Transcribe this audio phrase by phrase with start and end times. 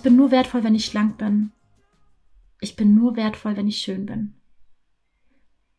[0.00, 1.52] Ich bin nur wertvoll, wenn ich schlank bin.
[2.58, 4.32] Ich bin nur wertvoll, wenn ich schön bin.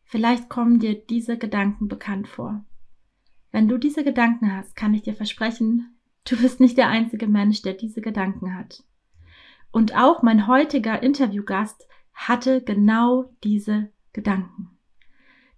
[0.04, 2.64] Vielleicht kommen dir diese Gedanken bekannt vor.
[3.50, 7.62] Wenn du diese Gedanken hast, kann ich dir versprechen, du bist nicht der einzige Mensch,
[7.62, 8.84] der diese Gedanken hat.
[9.72, 14.70] Und auch mein heutiger Interviewgast hatte genau diese Gedanken.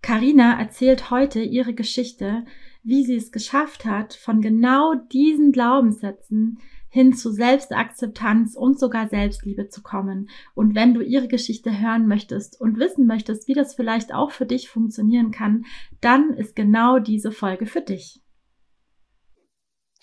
[0.01, 2.47] Karina erzählt heute ihre Geschichte,
[2.83, 6.61] wie sie es geschafft hat, von genau diesen Glaubenssätzen
[6.95, 10.31] hin zu Selbstakzeptanz und sogar Selbstliebe zu kommen.
[10.55, 14.47] Und wenn du ihre Geschichte hören möchtest und wissen möchtest, wie das vielleicht auch für
[14.47, 15.65] dich funktionieren kann,
[16.01, 18.24] dann ist genau diese Folge für dich.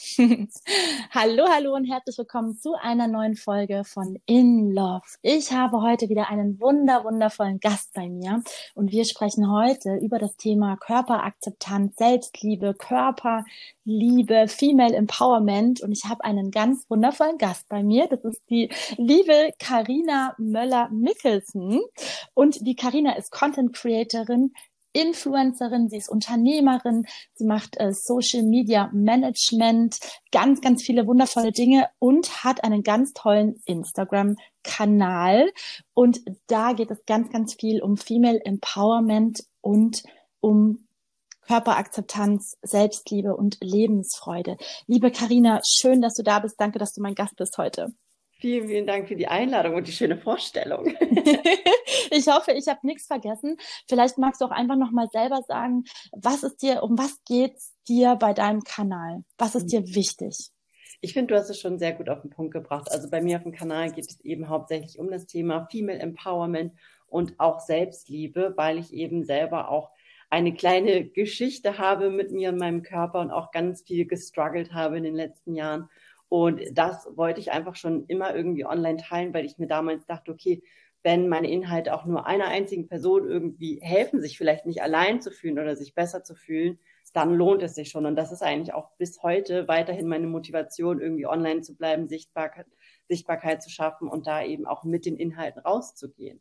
[1.12, 5.06] hallo, hallo und herzlich willkommen zu einer neuen Folge von In Love.
[5.22, 8.42] Ich habe heute wieder einen wunder, wundervollen Gast bei mir
[8.74, 16.24] und wir sprechen heute über das Thema Körperakzeptanz, Selbstliebe, Körperliebe, Female Empowerment und ich habe
[16.24, 18.08] einen ganz wundervollen Gast bei mir.
[18.08, 21.80] Das ist die liebe Karina Möller-Mickelsen
[22.34, 24.52] und die Karina ist Content Creatorin,
[24.94, 30.00] Influencerin, sie ist Unternehmerin, sie macht äh, Social Media Management,
[30.31, 35.52] ganz, ganz viele wundervolle Dinge und hat einen ganz tollen Instagram-Kanal.
[35.94, 40.03] Und da geht es ganz, ganz viel um Female Empowerment und
[40.39, 40.88] um
[41.42, 44.58] Körperakzeptanz, Selbstliebe und Lebensfreude.
[44.88, 46.59] Liebe Karina, schön, dass du da bist.
[46.59, 47.93] Danke, dass du mein Gast bist heute.
[48.42, 50.88] Vielen, vielen Dank für die Einladung und die schöne Vorstellung.
[52.12, 53.56] ich hoffe, ich habe nichts vergessen.
[53.88, 57.78] Vielleicht magst du auch einfach noch mal selber sagen, was ist dir, um was geht's
[57.88, 59.24] dir bei deinem Kanal?
[59.38, 60.50] Was ist dir wichtig?
[61.02, 62.92] Ich finde, du hast es schon sehr gut auf den Punkt gebracht.
[62.92, 66.73] Also bei mir auf dem Kanal geht es eben hauptsächlich um das Thema Female Empowerment
[67.06, 69.92] und auch Selbstliebe, weil ich eben selber auch
[70.32, 74.98] eine kleine Geschichte habe mit mir und meinem Körper und auch ganz viel gestruggelt habe
[74.98, 75.90] in den letzten Jahren
[76.31, 80.31] und das wollte ich einfach schon immer irgendwie online teilen, weil ich mir damals dachte,
[80.31, 80.64] okay,
[81.03, 85.30] wenn meine Inhalte auch nur einer einzigen Person irgendwie helfen, sich vielleicht nicht allein zu
[85.30, 86.80] fühlen oder sich besser zu fühlen,
[87.11, 88.05] dann lohnt es sich schon.
[88.05, 92.67] Und das ist eigentlich auch bis heute weiterhin meine Motivation, irgendwie online zu bleiben, Sichtbarkeit,
[93.09, 96.39] Sichtbarkeit zu schaffen und da eben auch mit den Inhalten rauszugehen.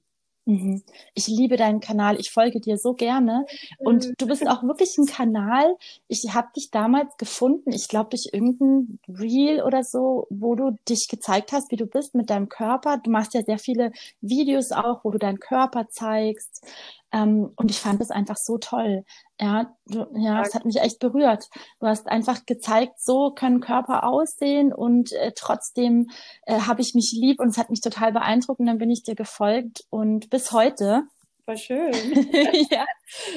[0.50, 0.82] Mhm.
[1.14, 2.18] Ich liebe deinen Kanal.
[2.18, 3.46] Ich folge dir so gerne.
[3.78, 4.14] Und mhm.
[4.18, 5.76] du bist auch wirklich ein Kanal.
[6.08, 11.06] Ich habe dich damals gefunden, ich glaube durch irgendein Reel oder so, wo du dich
[11.08, 12.98] gezeigt hast, wie du bist mit deinem Körper.
[12.98, 16.66] Du machst ja sehr viele Videos auch, wo du deinen Körper zeigst.
[17.12, 19.04] Ähm, und ich fand es einfach so toll.
[19.40, 21.48] Ja, du, ja, es hat mich echt berührt.
[21.80, 26.10] Du hast einfach gezeigt, so können Körper aussehen und äh, trotzdem
[26.46, 29.02] äh, habe ich mich lieb und es hat mich total beeindruckt und dann bin ich
[29.02, 31.02] dir gefolgt und bis heute.
[31.46, 31.92] War schön.
[32.70, 32.86] ja.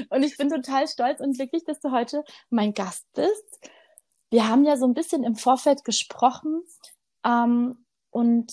[0.10, 3.70] Und ich bin total stolz und glücklich, dass du heute mein Gast bist.
[4.30, 6.62] Wir haben ja so ein bisschen im Vorfeld gesprochen
[7.26, 8.52] ähm, und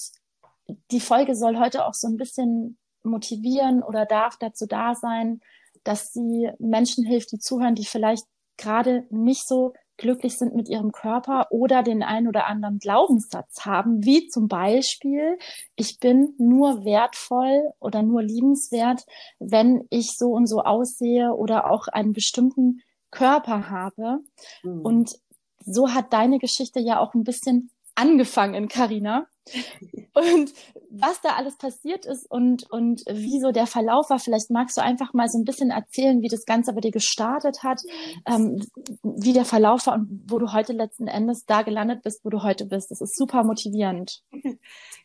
[0.91, 5.41] die Folge soll heute auch so ein bisschen motivieren oder darf dazu da sein,
[5.85, 10.93] dass sie Menschen hilft, die zuhören, die vielleicht gerade nicht so glücklich sind mit ihrem
[10.93, 15.39] Körper oder den einen oder anderen Glaubenssatz haben, wie zum Beispiel,
[15.77, 19.05] ich bin nur wertvoll oder nur liebenswert,
[19.39, 22.81] wenn ich so und so aussehe oder auch einen bestimmten
[23.11, 24.21] Körper habe.
[24.63, 24.81] Mhm.
[24.81, 25.19] Und
[25.65, 29.27] so hat deine Geschichte ja auch ein bisschen angefangen, Karina.
[30.15, 30.53] Und
[30.91, 34.83] was da alles passiert ist und, und wie so der Verlauf war, vielleicht magst du
[34.83, 37.81] einfach mal so ein bisschen erzählen, wie das Ganze bei dir gestartet hat,
[38.27, 38.61] ähm,
[39.03, 42.43] wie der Verlauf war und wo du heute letzten Endes da gelandet bist, wo du
[42.43, 42.91] heute bist.
[42.91, 44.23] Das ist super motivierend.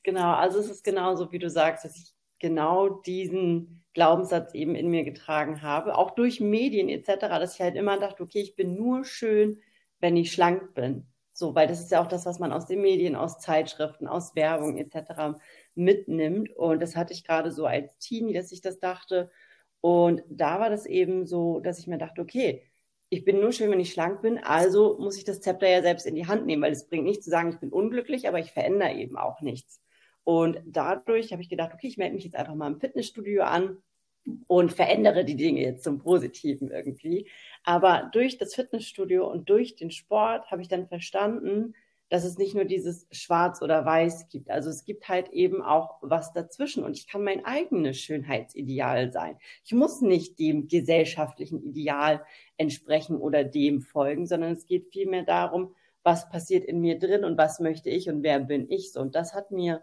[0.03, 4.89] Genau, also es ist genauso, wie du sagst, dass ich genau diesen Glaubenssatz eben in
[4.89, 8.75] mir getragen habe, auch durch Medien etc., dass ich halt immer dachte, okay, ich bin
[8.75, 9.59] nur schön,
[9.99, 11.07] wenn ich schlank bin.
[11.37, 14.35] So, weil das ist ja auch das, was man aus den Medien, aus Zeitschriften, aus
[14.35, 15.37] Werbung etc.
[15.75, 16.49] mitnimmt.
[16.55, 19.29] Und das hatte ich gerade so als Teenie, dass ich das dachte.
[19.81, 22.63] Und da war das eben so, dass ich mir dachte, okay,
[23.09, 26.05] ich bin nur schön, wenn ich schlank bin, also muss ich das Zepter ja selbst
[26.05, 28.51] in die Hand nehmen, weil es bringt nichts zu sagen, ich bin unglücklich, aber ich
[28.51, 29.81] verändere eben auch nichts.
[30.23, 33.77] Und dadurch habe ich gedacht, okay, ich melde mich jetzt einfach mal im Fitnessstudio an
[34.47, 37.27] und verändere die Dinge jetzt zum Positiven irgendwie.
[37.63, 41.75] Aber durch das Fitnessstudio und durch den Sport habe ich dann verstanden,
[42.09, 44.49] dass es nicht nur dieses Schwarz oder Weiß gibt.
[44.49, 49.37] Also es gibt halt eben auch was dazwischen und ich kann mein eigenes Schönheitsideal sein.
[49.63, 52.23] Ich muss nicht dem gesellschaftlichen Ideal
[52.57, 55.73] entsprechen oder dem folgen, sondern es geht vielmehr darum,
[56.03, 59.01] was passiert in mir drin und was möchte ich und wer bin ich so.
[59.01, 59.81] Und das hat mir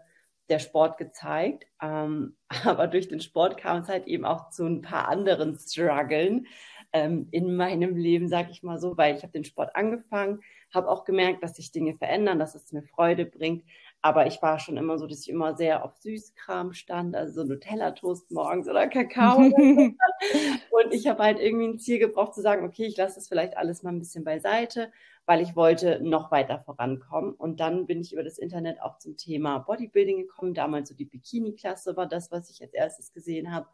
[0.49, 1.65] der Sport gezeigt.
[1.81, 2.35] Ähm,
[2.65, 6.47] aber durch den Sport kam es halt eben auch zu ein paar anderen Struggeln
[6.93, 10.41] ähm, in meinem Leben, sag ich mal so, weil ich habe den Sport angefangen,
[10.73, 13.63] habe auch gemerkt, dass sich Dinge verändern, dass es mir Freude bringt.
[14.01, 17.47] Aber ich war schon immer so, dass ich immer sehr auf Süßkram stand, also so
[17.47, 19.37] Nutella-Toast morgens oder Kakao.
[19.47, 23.57] und ich habe halt irgendwie ein Ziel gebraucht zu sagen, okay, ich lasse das vielleicht
[23.57, 24.91] alles mal ein bisschen beiseite,
[25.25, 27.33] weil ich wollte noch weiter vorankommen.
[27.33, 30.53] Und dann bin ich über das Internet auch zum Thema Bodybuilding gekommen.
[30.53, 33.67] Damals so die Bikini-Klasse war das, was ich als erstes gesehen habe.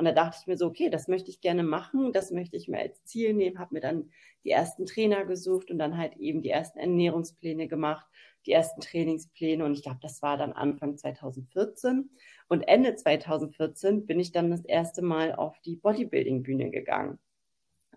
[0.00, 2.68] Und da dachte ich mir so, okay, das möchte ich gerne machen, das möchte ich
[2.68, 4.10] mir als Ziel nehmen, habe mir dann
[4.44, 8.06] die ersten Trainer gesucht und dann halt eben die ersten Ernährungspläne gemacht,
[8.46, 12.08] die ersten Trainingspläne und ich glaube, das war dann Anfang 2014
[12.48, 17.18] und Ende 2014 bin ich dann das erste Mal auf die Bodybuilding-Bühne gegangen.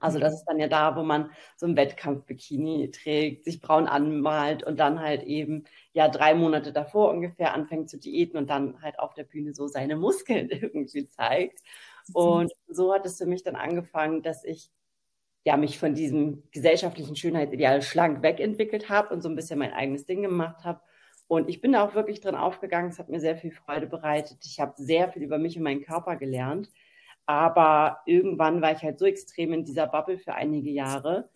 [0.03, 4.61] Also das ist dann ja da, wo man so ein Wettkampf-Bikini trägt, sich braun anmalt
[4.61, 5.63] und dann halt eben
[5.93, 9.67] ja drei Monate davor ungefähr anfängt zu diäten und dann halt auf der Bühne so
[9.67, 11.61] seine Muskeln irgendwie zeigt.
[12.09, 12.15] Mhm.
[12.15, 14.69] Und so hat es für mich dann angefangen, dass ich
[15.45, 20.05] ja mich von diesem gesellschaftlichen Schönheitsideal schlank wegentwickelt habe und so ein bisschen mein eigenes
[20.05, 20.81] Ding gemacht habe.
[21.27, 22.89] Und ich bin da auch wirklich drin aufgegangen.
[22.89, 24.39] Es hat mir sehr viel Freude bereitet.
[24.43, 26.69] Ich habe sehr viel über mich und meinen Körper gelernt.
[27.25, 31.29] Aber irgendwann war ich halt so extrem in dieser Bubble für einige Jahre,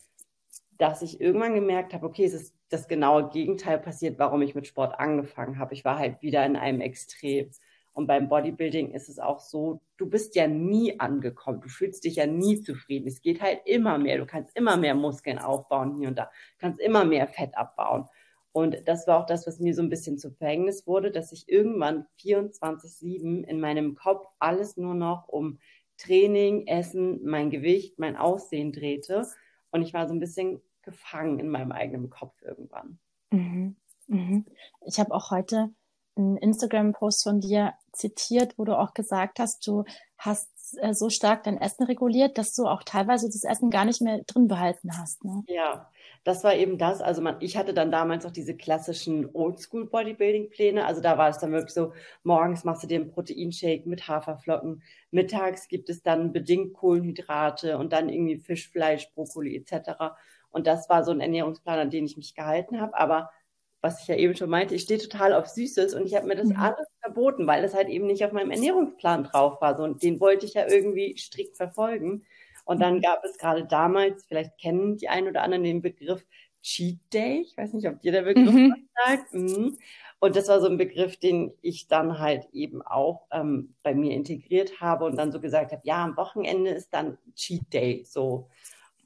[0.77, 4.67] dass ich irgendwann gemerkt habe, okay, es ist das genaue Gegenteil passiert, warum ich mit
[4.67, 5.73] Sport angefangen habe.
[5.73, 7.49] Ich war halt wieder in einem Extrem.
[7.93, 12.17] Und beim Bodybuilding ist es auch so, du bist ja nie angekommen, du fühlst dich
[12.17, 13.07] ja nie zufrieden.
[13.07, 16.29] Es geht halt immer mehr, du kannst immer mehr Muskeln aufbauen hier und da,
[16.59, 18.05] kannst immer mehr Fett abbauen.
[18.51, 21.49] Und das war auch das, was mir so ein bisschen zu Verhängnis wurde, dass ich
[21.49, 25.59] irgendwann 24-7 in meinem Kopf alles nur noch um
[25.97, 29.27] Training, Essen, mein Gewicht, mein Aussehen drehte.
[29.71, 32.99] Und ich war so ein bisschen gefangen in meinem eigenen Kopf irgendwann.
[33.31, 33.75] Mhm.
[34.07, 34.45] Mhm.
[34.85, 35.69] Ich habe auch heute
[36.15, 39.83] einen Instagram-Post von dir zitiert, wo du auch gesagt hast, du
[40.17, 44.01] hast äh, so stark dein Essen reguliert, dass du auch teilweise das Essen gar nicht
[44.01, 45.23] mehr drin behalten hast.
[45.23, 45.43] Ne?
[45.47, 45.89] Ja,
[46.27, 47.01] das war eben das.
[47.01, 50.85] Also man, ich hatte dann damals auch diese klassischen Oldschool-Bodybuilding-Pläne.
[50.85, 51.93] Also da war es dann wirklich so,
[52.23, 57.93] morgens machst du dir einen Proteinshake mit Haferflocken, mittags gibt es dann bedingt Kohlenhydrate und
[57.93, 60.17] dann irgendwie Fisch, Fleisch, Brokkoli etc.
[60.49, 62.99] Und das war so ein Ernährungsplan, an den ich mich gehalten habe.
[62.99, 63.31] Aber
[63.79, 66.35] was ich ja eben schon meinte, ich stehe total auf Süßes und ich habe mir
[66.35, 66.57] das mhm.
[66.57, 69.77] alles verboten, weil es halt eben nicht auf meinem Ernährungsplan drauf war.
[69.77, 72.25] So, und den wollte ich ja irgendwie strikt verfolgen.
[72.67, 76.25] Und dann gab es gerade damals, vielleicht kennen die einen oder anderen den Begriff
[76.61, 77.45] Cheat Day.
[77.47, 78.89] Ich weiß nicht, ob dir der Begriff mhm.
[79.05, 79.33] sagt.
[79.33, 79.77] Mhm.
[80.19, 84.13] Und das war so ein Begriff, den ich dann halt eben auch ähm, bei mir
[84.13, 88.03] integriert habe und dann so gesagt habe, ja, am Wochenende ist dann Cheat Day.
[88.05, 88.49] So.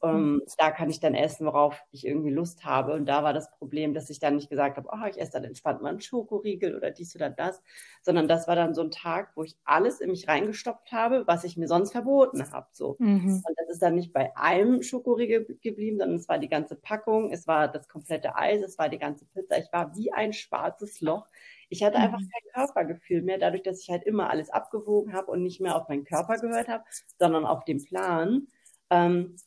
[0.04, 0.42] Ähm, mhm.
[0.58, 2.94] da kann ich dann essen, worauf ich irgendwie Lust habe.
[2.94, 5.44] Und da war das Problem, dass ich dann nicht gesagt habe, oh, ich esse dann
[5.44, 7.62] entspannt mal einen Schokoriegel oder dies oder das,
[8.02, 11.44] sondern das war dann so ein Tag, wo ich alles in mich reingestopft habe, was
[11.44, 12.68] ich mir sonst verboten habe.
[12.72, 12.96] So.
[12.98, 13.44] Mhm.
[13.46, 17.32] Und das ist dann nicht bei einem Schokoriegel geblieben, sondern es war die ganze Packung,
[17.32, 19.60] es war das komplette Eis, es war die ganze Pizza.
[19.60, 21.28] Ich war wie ein schwarzes Loch.
[21.70, 22.30] Ich hatte einfach mhm.
[22.30, 25.88] kein Körpergefühl mehr, dadurch, dass ich halt immer alles abgewogen habe und nicht mehr auf
[25.88, 26.84] meinen Körper gehört habe,
[27.20, 28.48] sondern auf den Plan.
[28.90, 29.38] Ähm,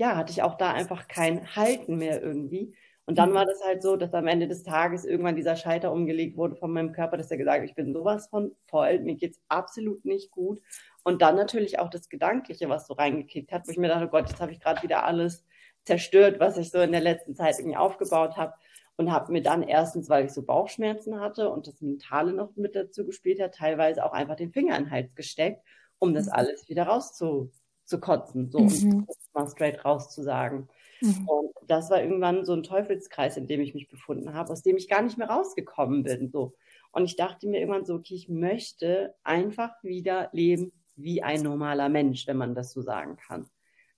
[0.00, 2.74] ja, hatte ich auch da einfach kein Halten mehr irgendwie.
[3.04, 3.34] Und dann mhm.
[3.34, 6.72] war das halt so, dass am Ende des Tages irgendwann dieser Scheiter umgelegt wurde von
[6.72, 10.30] meinem Körper, dass er gesagt hat, ich bin sowas von voll, mir geht's absolut nicht
[10.30, 10.62] gut.
[11.04, 14.08] Und dann natürlich auch das Gedankliche, was so reingekickt hat, wo ich mir dachte, oh
[14.10, 15.44] Gott, jetzt habe ich gerade wieder alles
[15.84, 18.54] zerstört, was ich so in der letzten Zeit irgendwie aufgebaut habe.
[18.96, 22.74] Und habe mir dann erstens, weil ich so Bauchschmerzen hatte und das Mentale noch mit
[22.74, 25.62] dazu gespielt hat, teilweise auch einfach den Finger in den Hals gesteckt,
[25.98, 26.32] um das mhm.
[26.32, 27.50] alles wieder rauszu
[27.84, 29.06] zu kotzen, so mhm.
[29.34, 30.68] Mal straight rauszusagen.
[31.00, 31.28] Mhm.
[31.28, 34.76] Und das war irgendwann so ein Teufelskreis, in dem ich mich befunden habe, aus dem
[34.76, 36.30] ich gar nicht mehr rausgekommen bin.
[36.30, 36.54] So.
[36.92, 41.88] Und ich dachte mir irgendwann so, okay, ich möchte einfach wieder leben wie ein normaler
[41.88, 43.48] Mensch, wenn man das so sagen kann.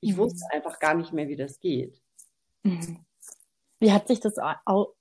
[0.00, 0.18] Ich mhm.
[0.18, 2.00] wusste einfach gar nicht mehr, wie das geht.
[2.62, 2.98] Mhm.
[3.80, 4.36] Wie hat sich das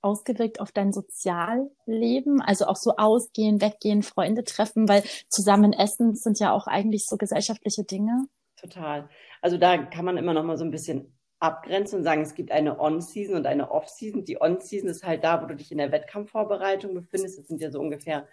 [0.00, 2.42] ausgewirkt auf dein Sozialleben?
[2.42, 7.16] Also auch so ausgehen, weggehen, Freunde treffen, weil zusammen essen sind ja auch eigentlich so
[7.16, 8.26] gesellschaftliche Dinge
[8.62, 9.08] total.
[9.42, 12.52] Also da kann man immer noch mal so ein bisschen abgrenzen und sagen, es gibt
[12.52, 14.24] eine On-Season und eine Off-Season.
[14.24, 17.40] Die On-Season ist halt da, wo du dich in der Wettkampfvorbereitung befindest.
[17.40, 18.28] Das sind ja so ungefähr,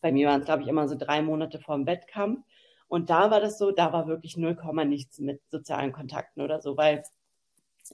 [0.00, 2.40] bei mir waren es, glaube ich, immer so drei Monate vor dem Wettkampf.
[2.86, 6.76] Und da war das so, da war wirklich 0, nichts mit sozialen Kontakten oder so,
[6.76, 7.02] weil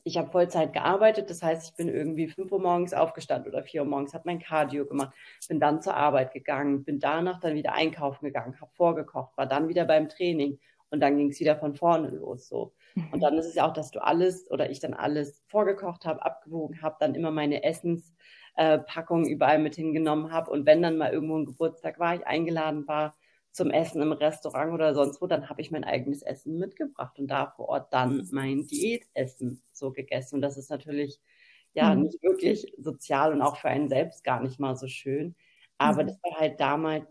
[0.04, 3.82] ich habe Vollzeit gearbeitet, das heißt, ich bin irgendwie 5 Uhr morgens aufgestanden oder 4
[3.82, 5.16] Uhr morgens, habe mein Cardio gemacht,
[5.48, 9.68] bin dann zur Arbeit gegangen, bin danach dann wieder einkaufen gegangen, habe vorgekocht, war dann
[9.68, 10.58] wieder beim Training
[10.90, 12.72] und dann ging es wieder von vorne los so.
[12.94, 13.08] Mhm.
[13.12, 16.24] Und dann ist es ja auch, dass du alles oder ich dann alles vorgekocht habe,
[16.24, 21.12] abgewogen habe, dann immer meine Essenspackungen äh, überall mit hingenommen habe und wenn dann mal
[21.12, 23.16] irgendwo ein Geburtstag war, ich eingeladen war,
[23.58, 27.28] zum Essen im Restaurant oder sonst wo, dann habe ich mein eigenes Essen mitgebracht und
[27.28, 30.36] da vor Ort dann mein Diätessen so gegessen.
[30.36, 31.20] Und das ist natürlich
[31.74, 32.02] ja mhm.
[32.02, 35.34] nicht wirklich sozial und auch für einen selbst gar nicht mal so schön.
[35.76, 36.08] Aber mhm.
[36.08, 37.06] das war halt damals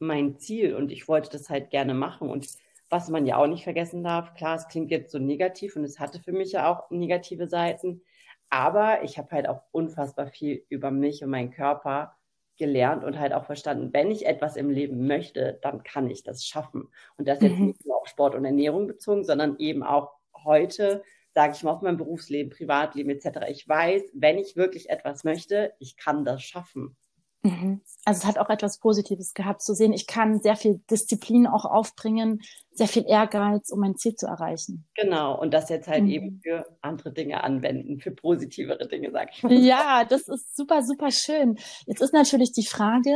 [0.00, 2.28] mein Ziel und ich wollte das halt gerne machen.
[2.28, 2.46] Und
[2.94, 5.98] was man ja auch nicht vergessen darf, klar, es klingt jetzt so negativ und es
[5.98, 8.02] hatte für mich ja auch negative Seiten.
[8.50, 12.16] Aber ich habe halt auch unfassbar viel über mich und meinen Körper
[12.56, 16.46] gelernt und halt auch verstanden, wenn ich etwas im Leben möchte, dann kann ich das
[16.46, 16.88] schaffen.
[17.16, 17.66] Und das jetzt mhm.
[17.66, 20.12] nicht nur auf Sport und Ernährung bezogen, sondern eben auch
[20.44, 23.46] heute, sage ich mal, auf mein Berufsleben, Privatleben etc.
[23.48, 26.96] Ich weiß, wenn ich wirklich etwas möchte, ich kann das schaffen.
[27.44, 27.82] Mhm.
[28.06, 29.92] Also es hat auch etwas Positives gehabt zu sehen.
[29.92, 32.40] Ich kann sehr viel Disziplin auch aufbringen,
[32.72, 34.86] sehr viel Ehrgeiz, um mein Ziel zu erreichen.
[34.94, 36.10] Genau, und das jetzt halt mhm.
[36.10, 39.52] eben für andere Dinge anwenden, für positivere Dinge, sag ich mal.
[39.52, 41.56] Ja, das ist super, super schön.
[41.86, 43.14] Jetzt ist natürlich die Frage,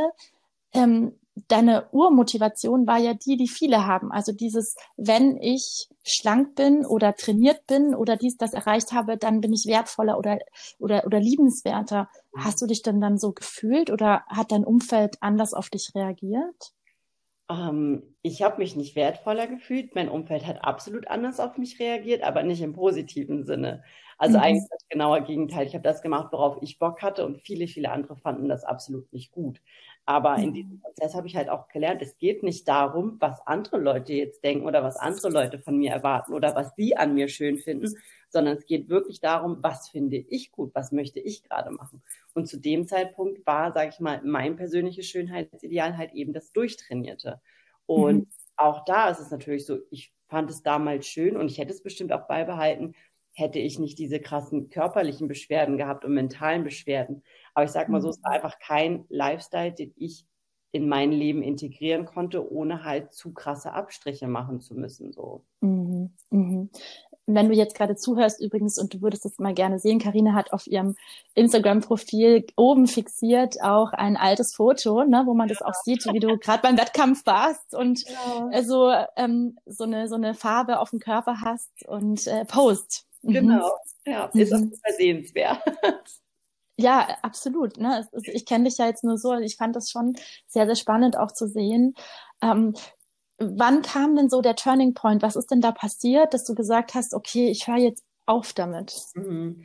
[0.74, 4.10] ähm, deine Urmotivation war ja die, die viele haben.
[4.10, 9.40] Also dieses, wenn ich schlank bin oder trainiert bin oder dies, das erreicht habe, dann
[9.40, 10.38] bin ich wertvoller oder,
[10.78, 12.08] oder, oder liebenswerter.
[12.38, 12.44] Mhm.
[12.44, 16.72] Hast du dich denn dann so gefühlt oder hat dein Umfeld anders auf dich reagiert?
[17.50, 19.94] Ähm, ich habe mich nicht wertvoller gefühlt.
[19.94, 23.82] Mein Umfeld hat absolut anders auf mich reagiert, aber nicht im positiven Sinne.
[24.18, 24.44] Also mhm.
[24.44, 25.66] eigentlich das genaue Gegenteil.
[25.66, 29.12] Ich habe das gemacht, worauf ich Bock hatte und viele, viele andere fanden das absolut
[29.12, 29.60] nicht gut.
[30.04, 30.80] Aber in diesem mhm.
[30.80, 34.66] Prozess habe ich halt auch gelernt, es geht nicht darum, was andere Leute jetzt denken
[34.66, 37.94] oder was andere Leute von mir erwarten oder was sie an mir schön finden,
[38.28, 42.02] sondern es geht wirklich darum, was finde ich gut, was möchte ich gerade machen.
[42.34, 47.40] Und zu dem Zeitpunkt war, sage ich mal, mein persönliches Schönheitsideal halt eben das Durchtrainierte.
[47.86, 48.28] Und mhm.
[48.56, 51.82] auch da ist es natürlich so, ich fand es damals schön und ich hätte es
[51.82, 52.94] bestimmt auch beibehalten,
[53.32, 57.22] hätte ich nicht diese krassen körperlichen Beschwerden gehabt und mentalen Beschwerden.
[57.54, 58.36] Aber ich sage mal so, es war mhm.
[58.36, 60.26] einfach kein Lifestyle, den ich
[60.70, 65.12] in mein Leben integrieren konnte, ohne halt zu krasse Abstriche machen zu müssen.
[65.12, 65.44] So.
[65.60, 66.70] Mhm, mhm.
[67.34, 70.52] Wenn du jetzt gerade zuhörst übrigens und du würdest es mal gerne sehen, Karina hat
[70.52, 70.96] auf ihrem
[71.34, 75.54] Instagram-Profil oben fixiert auch ein altes Foto, ne, wo man ja.
[75.54, 78.48] das auch sieht, wie du gerade beim Wettkampf warst und ja.
[78.52, 83.04] äh, so, ähm, so, eine, so eine Farbe auf dem Körper hast und äh, post.
[83.22, 83.32] Mhm.
[83.32, 83.70] Genau,
[84.06, 84.72] ja, ist mhm.
[84.72, 85.60] auch sehenswert.
[86.80, 87.76] Ja, absolut.
[87.76, 88.08] Ne?
[88.22, 89.34] Ich kenne dich ja jetzt nur so.
[89.34, 90.14] Ich fand das schon
[90.46, 91.94] sehr, sehr spannend auch zu sehen.
[92.40, 92.72] Ähm,
[93.38, 95.22] wann kam denn so der Turning Point?
[95.22, 98.94] Was ist denn da passiert, dass du gesagt hast, okay, ich höre jetzt auf damit?
[99.14, 99.64] Mhm.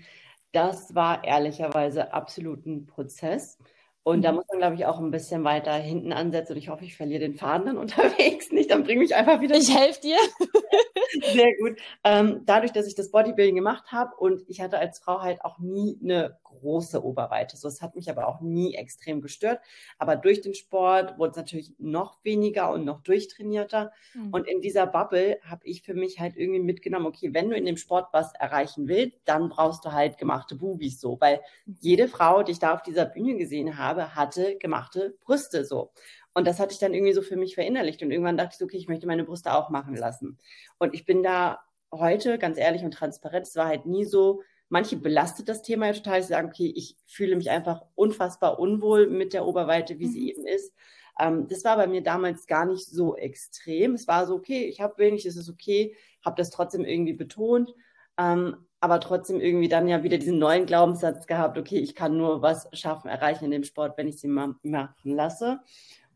[0.51, 3.57] Das war ehrlicherweise absolut ein Prozess.
[4.03, 4.37] Und da mhm.
[4.37, 6.53] muss man, glaube ich, auch ein bisschen weiter hinten ansetzen.
[6.53, 8.71] Und ich hoffe, ich verliere den Faden dann unterwegs nicht.
[8.71, 9.55] Dann bringe ich einfach wieder.
[9.55, 10.17] Ich helfe dir.
[11.33, 11.79] Sehr gut.
[12.03, 15.59] Ähm, dadurch, dass ich das Bodybuilding gemacht habe und ich hatte als Frau halt auch
[15.59, 17.57] nie eine große Oberweite.
[17.57, 19.59] So, es hat mich aber auch nie extrem gestört.
[19.97, 23.91] Aber durch den Sport wurde es natürlich noch weniger und noch durchtrainierter.
[24.13, 24.33] Mhm.
[24.33, 27.65] Und in dieser Bubble habe ich für mich halt irgendwie mitgenommen, okay, wenn du in
[27.65, 31.19] dem Sport was erreichen willst, dann brauchst du halt gemachte Bubis so.
[31.19, 31.77] Weil mhm.
[31.81, 35.91] jede Frau, die ich da auf dieser Bühne gesehen habe, hatte gemachte Brüste so.
[36.33, 38.01] Und das hatte ich dann irgendwie so für mich verinnerlicht.
[38.01, 40.39] Und irgendwann dachte ich so, okay, ich möchte meine Brüste auch machen lassen.
[40.79, 41.59] Und ich bin da
[41.91, 43.47] heute ganz ehrlich und transparent.
[43.47, 44.41] Es war halt nie so,
[44.73, 46.23] Manche belastet das Thema ja total.
[46.23, 50.11] Sie sagen, okay, ich fühle mich einfach unfassbar unwohl mit der Oberweite, wie mhm.
[50.11, 50.73] sie eben ist.
[51.19, 53.93] Ähm, das war bei mir damals gar nicht so extrem.
[53.93, 55.95] Es war so, okay, ich habe wenig, es ist okay,
[56.25, 57.71] habe das trotzdem irgendwie betont,
[58.17, 62.41] ähm, aber trotzdem irgendwie dann ja wieder diesen neuen Glaubenssatz gehabt, okay, ich kann nur
[62.41, 65.61] was schaffen, erreichen in dem Sport, wenn ich sie mal machen lasse.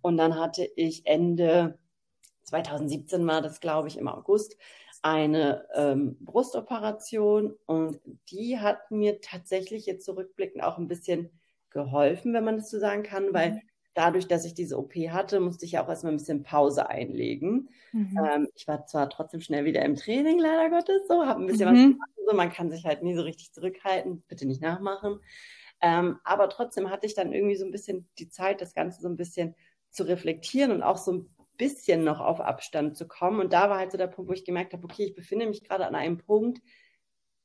[0.02, 1.80] Und dann hatte ich Ende
[2.44, 4.58] 2017 war das, glaube ich, im August,
[5.02, 11.30] eine ähm, Brustoperation und die hat mir tatsächlich jetzt zurückblickend auch ein bisschen
[11.70, 13.62] geholfen, wenn man das so sagen kann, weil mhm.
[13.98, 17.70] Dadurch, dass ich diese OP hatte, musste ich auch erstmal ein bisschen Pause einlegen.
[17.92, 18.20] Mhm.
[18.24, 21.70] Ähm, ich war zwar trotzdem schnell wieder im Training, leider Gottes, so, habe ein bisschen
[21.70, 21.74] mhm.
[21.74, 25.20] was gemacht, so, man kann sich halt nie so richtig zurückhalten, bitte nicht nachmachen.
[25.82, 29.08] Ähm, aber trotzdem hatte ich dann irgendwie so ein bisschen die Zeit, das Ganze so
[29.08, 29.56] ein bisschen
[29.90, 33.40] zu reflektieren und auch so ein bisschen noch auf Abstand zu kommen.
[33.40, 35.64] Und da war halt so der Punkt, wo ich gemerkt habe, okay, ich befinde mich
[35.64, 36.60] gerade an einem Punkt,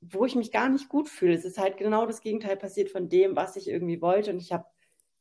[0.03, 1.35] wo ich mich gar nicht gut fühle.
[1.35, 4.33] Es ist halt genau das Gegenteil passiert von dem, was ich irgendwie wollte.
[4.33, 4.67] Und ich habe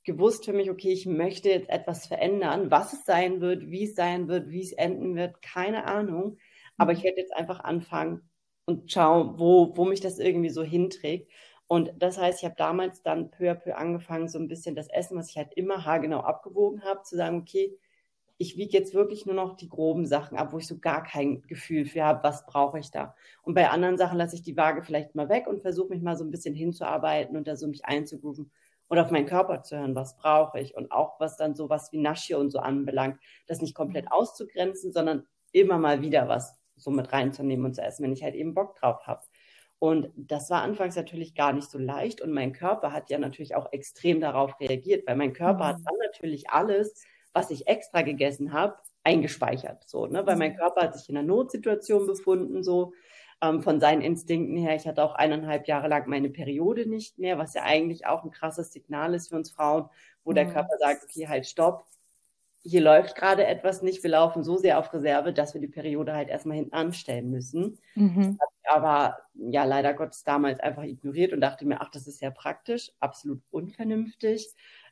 [0.03, 2.71] gewusst für mich, okay, ich möchte jetzt etwas verändern.
[2.71, 6.37] Was es sein wird, wie es sein wird, wie es enden wird, keine Ahnung.
[6.77, 7.03] Aber ich mhm.
[7.05, 8.21] werde jetzt einfach anfangen
[8.65, 11.31] und schauen, wo, wo mich das irgendwie so hinträgt.
[11.67, 14.89] Und das heißt, ich habe damals dann peu à peu angefangen, so ein bisschen das
[14.89, 17.77] Essen, was ich halt immer haargenau abgewogen habe, zu sagen, okay,
[18.37, 21.43] ich wiege jetzt wirklich nur noch die groben Sachen ab, wo ich so gar kein
[21.43, 23.15] Gefühl für habe, was brauche ich da.
[23.43, 26.17] Und bei anderen Sachen lasse ich die Waage vielleicht mal weg und versuche mich mal
[26.17, 28.51] so ein bisschen hinzuarbeiten und da so mich einzugrooven
[28.91, 30.75] und auf meinen Körper zu hören, was brauche ich.
[30.75, 34.91] Und auch was dann so was wie Naschio und so anbelangt, das nicht komplett auszugrenzen,
[34.91, 38.53] sondern immer mal wieder was so mit reinzunehmen und zu essen, wenn ich halt eben
[38.53, 39.21] Bock drauf habe.
[39.79, 42.19] Und das war anfangs natürlich gar nicht so leicht.
[42.19, 45.67] Und mein Körper hat ja natürlich auch extrem darauf reagiert, weil mein Körper mhm.
[45.69, 49.87] hat dann natürlich alles was ich extra gegessen habe, eingespeichert.
[49.87, 50.25] So, ne?
[50.25, 50.57] Weil mein mhm.
[50.57, 52.93] Körper hat sich in einer Notsituation befunden, so
[53.41, 54.75] ähm, von seinen Instinkten her.
[54.75, 58.31] Ich hatte auch eineinhalb Jahre lang meine Periode nicht mehr, was ja eigentlich auch ein
[58.31, 59.89] krasses Signal ist für uns Frauen,
[60.23, 60.35] wo mhm.
[60.35, 61.85] der Körper sagt, okay, halt, stopp.
[62.63, 64.03] Hier läuft gerade etwas nicht.
[64.03, 67.79] Wir laufen so sehr auf Reserve, dass wir die Periode halt erstmal hinten anstellen müssen.
[67.95, 68.37] Mhm.
[68.65, 72.91] Aber ja, leider Gottes damals einfach ignoriert und dachte mir, ach, das ist ja praktisch,
[72.99, 74.47] absolut unvernünftig.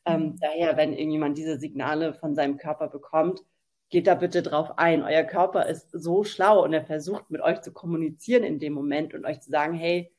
[0.05, 0.39] Ähm, mhm.
[0.39, 3.41] daher, wenn irgendjemand diese Signale von seinem Körper bekommt,
[3.89, 5.03] geht da bitte drauf ein.
[5.03, 9.13] Euer Körper ist so schlau und er versucht mit euch zu kommunizieren in dem Moment
[9.13, 10.11] und euch zu sagen, hey,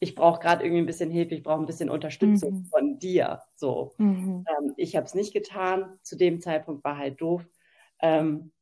[0.00, 2.64] ich brauche gerade irgendwie ein bisschen Hilfe, ich brauche ein bisschen Unterstützung mhm.
[2.66, 3.42] von dir.
[3.56, 4.44] So, mhm.
[4.48, 5.98] ähm, ich habe es nicht getan.
[6.02, 7.44] Zu dem Zeitpunkt war halt doof.
[8.00, 8.52] Ähm,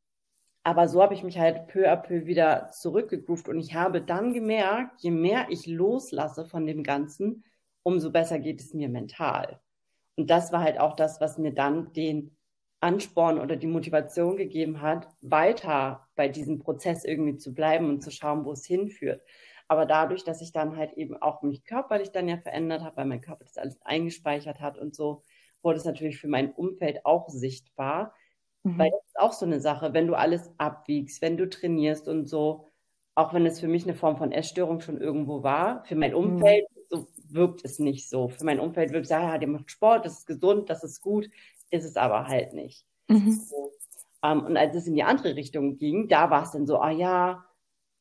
[0.62, 4.32] aber so habe ich mich halt peu à peu wieder zurückgegroovt und ich habe dann
[4.32, 7.44] gemerkt, je mehr ich loslasse von dem Ganzen,
[7.82, 9.60] umso besser geht es mir mental.
[10.16, 12.35] Und das war halt auch das, was mir dann den
[12.86, 18.12] Ansporn oder die Motivation gegeben hat, weiter bei diesem Prozess irgendwie zu bleiben und zu
[18.12, 19.22] schauen, wo es hinführt.
[19.66, 23.06] Aber dadurch, dass ich dann halt eben auch mich körperlich dann ja verändert habe, weil
[23.06, 25.22] mein Körper das alles eingespeichert hat und so,
[25.62, 28.14] wurde es natürlich für mein Umfeld auch sichtbar.
[28.62, 28.78] Mhm.
[28.78, 32.26] Weil das ist auch so eine Sache, wenn du alles abwiegst, wenn du trainierst und
[32.26, 32.68] so,
[33.16, 36.18] auch wenn es für mich eine Form von Essstörung schon irgendwo war, für mein mhm.
[36.18, 36.82] Umfeld mhm.
[36.88, 38.28] so wirkt es nicht so.
[38.28, 41.28] Für mein Umfeld wirkt es, ja, der macht Sport, das ist gesund, das ist gut,
[41.76, 42.84] ist es aber halt nicht.
[43.08, 43.32] Mhm.
[43.32, 43.72] So.
[44.22, 46.90] Ähm, und als es in die andere Richtung ging, da war es dann so, ah
[46.90, 47.44] ja,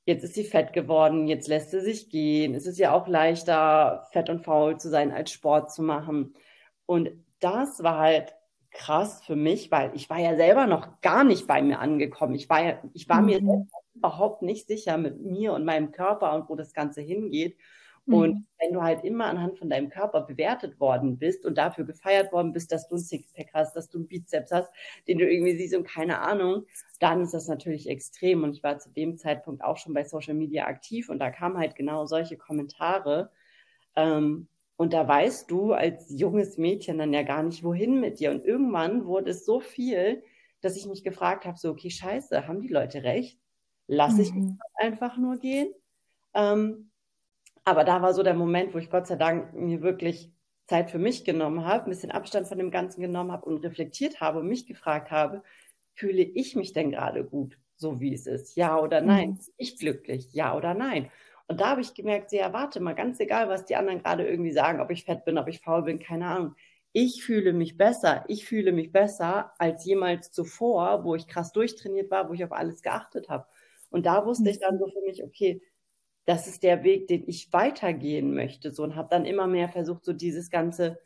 [0.05, 2.53] jetzt ist sie fett geworden, jetzt lässt sie sich gehen.
[2.53, 6.33] Es ist ja auch leichter, fett und faul zu sein, als Sport zu machen.
[6.85, 8.35] Und das war halt
[8.71, 12.35] krass für mich, weil ich war ja selber noch gar nicht bei mir angekommen.
[12.35, 13.25] Ich war ja, ich war mhm.
[13.25, 17.57] mir überhaupt nicht sicher mit mir und meinem Körper und wo das Ganze hingeht.
[18.07, 18.45] Und mhm.
[18.59, 22.53] wenn du halt immer anhand von deinem Körper bewertet worden bist und dafür gefeiert worden
[22.53, 24.69] bist, dass du ein Sixpack hast, dass du einen Bizeps hast,
[25.07, 26.65] den du irgendwie siehst und keine Ahnung,
[26.99, 28.43] dann ist das natürlich extrem.
[28.43, 31.57] Und ich war zu dem Zeitpunkt auch schon bei Social Media aktiv und da kamen
[31.57, 33.31] halt genau solche Kommentare.
[33.95, 38.31] Ähm, und da weißt du als junges Mädchen dann ja gar nicht, wohin mit dir.
[38.31, 40.21] Und irgendwann wurde es so viel,
[40.61, 43.39] dass ich mich gefragt habe, so, okay, scheiße, haben die Leute recht?
[43.87, 44.59] Lass ich mhm.
[44.75, 45.73] einfach nur gehen?
[46.33, 46.91] Ähm,
[47.65, 50.31] aber da war so der Moment, wo ich Gott sei Dank mir wirklich
[50.67, 54.21] Zeit für mich genommen habe, ein bisschen Abstand von dem Ganzen genommen habe und reflektiert
[54.21, 55.43] habe und mich gefragt habe,
[55.93, 58.55] fühle ich mich denn gerade gut, so wie es ist?
[58.55, 59.31] Ja oder nein?
[59.31, 59.39] Mhm.
[59.57, 60.33] Ich glücklich?
[60.33, 61.11] Ja oder nein?
[61.47, 64.51] Und da habe ich gemerkt, ja, warte mal, ganz egal, was die anderen gerade irgendwie
[64.51, 66.55] sagen, ob ich fett bin, ob ich faul bin, keine Ahnung.
[66.91, 68.23] Ich fühle mich besser.
[68.27, 72.51] Ich fühle mich besser als jemals zuvor, wo ich krass durchtrainiert war, wo ich auf
[72.51, 73.45] alles geachtet habe.
[73.89, 75.61] Und da wusste ich dann so für mich, okay,
[76.25, 78.71] das ist der Weg, den ich weitergehen möchte.
[78.71, 80.99] So und habe dann immer mehr versucht, so dieses ganze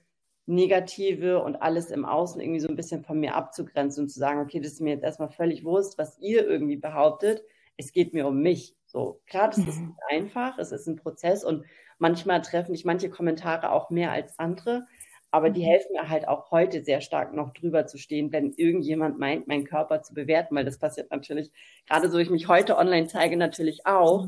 [0.45, 4.41] Negative und alles im Außen irgendwie so ein bisschen von mir abzugrenzen und zu sagen,
[4.41, 7.43] okay, das ist mir jetzt erstmal völlig wurscht, was ihr irgendwie behauptet.
[7.77, 8.75] Es geht mir um mich.
[8.87, 9.67] So, klar, das mhm.
[9.67, 11.65] ist nicht einfach, es ist ein Prozess und
[11.99, 14.87] manchmal treffen mich manche Kommentare auch mehr als andere,
[15.29, 15.65] aber die mhm.
[15.65, 19.65] helfen mir halt auch heute sehr stark noch drüber zu stehen, wenn irgendjemand meint, meinen
[19.65, 21.51] Körper zu bewerten, weil das passiert natürlich,
[21.87, 24.27] gerade so ich mich heute online zeige, natürlich auch.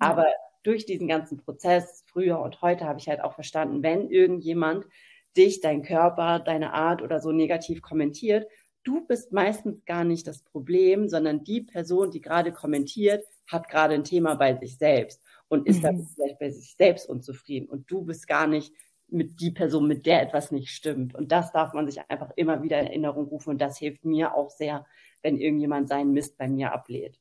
[0.00, 0.26] Aber
[0.62, 4.86] durch diesen ganzen Prozess, früher und heute, habe ich halt auch verstanden, wenn irgendjemand
[5.36, 8.46] dich, dein Körper, deine Art oder so negativ kommentiert,
[8.82, 13.94] du bist meistens gar nicht das Problem, sondern die Person, die gerade kommentiert, hat gerade
[13.94, 15.82] ein Thema bei sich selbst und ist mhm.
[15.82, 17.68] damit vielleicht bei sich selbst unzufrieden.
[17.68, 18.72] Und du bist gar nicht
[19.08, 21.14] mit die Person, mit der etwas nicht stimmt.
[21.14, 23.50] Und das darf man sich einfach immer wieder in Erinnerung rufen.
[23.50, 24.86] Und das hilft mir auch sehr,
[25.22, 27.19] wenn irgendjemand seinen Mist bei mir ablehnt.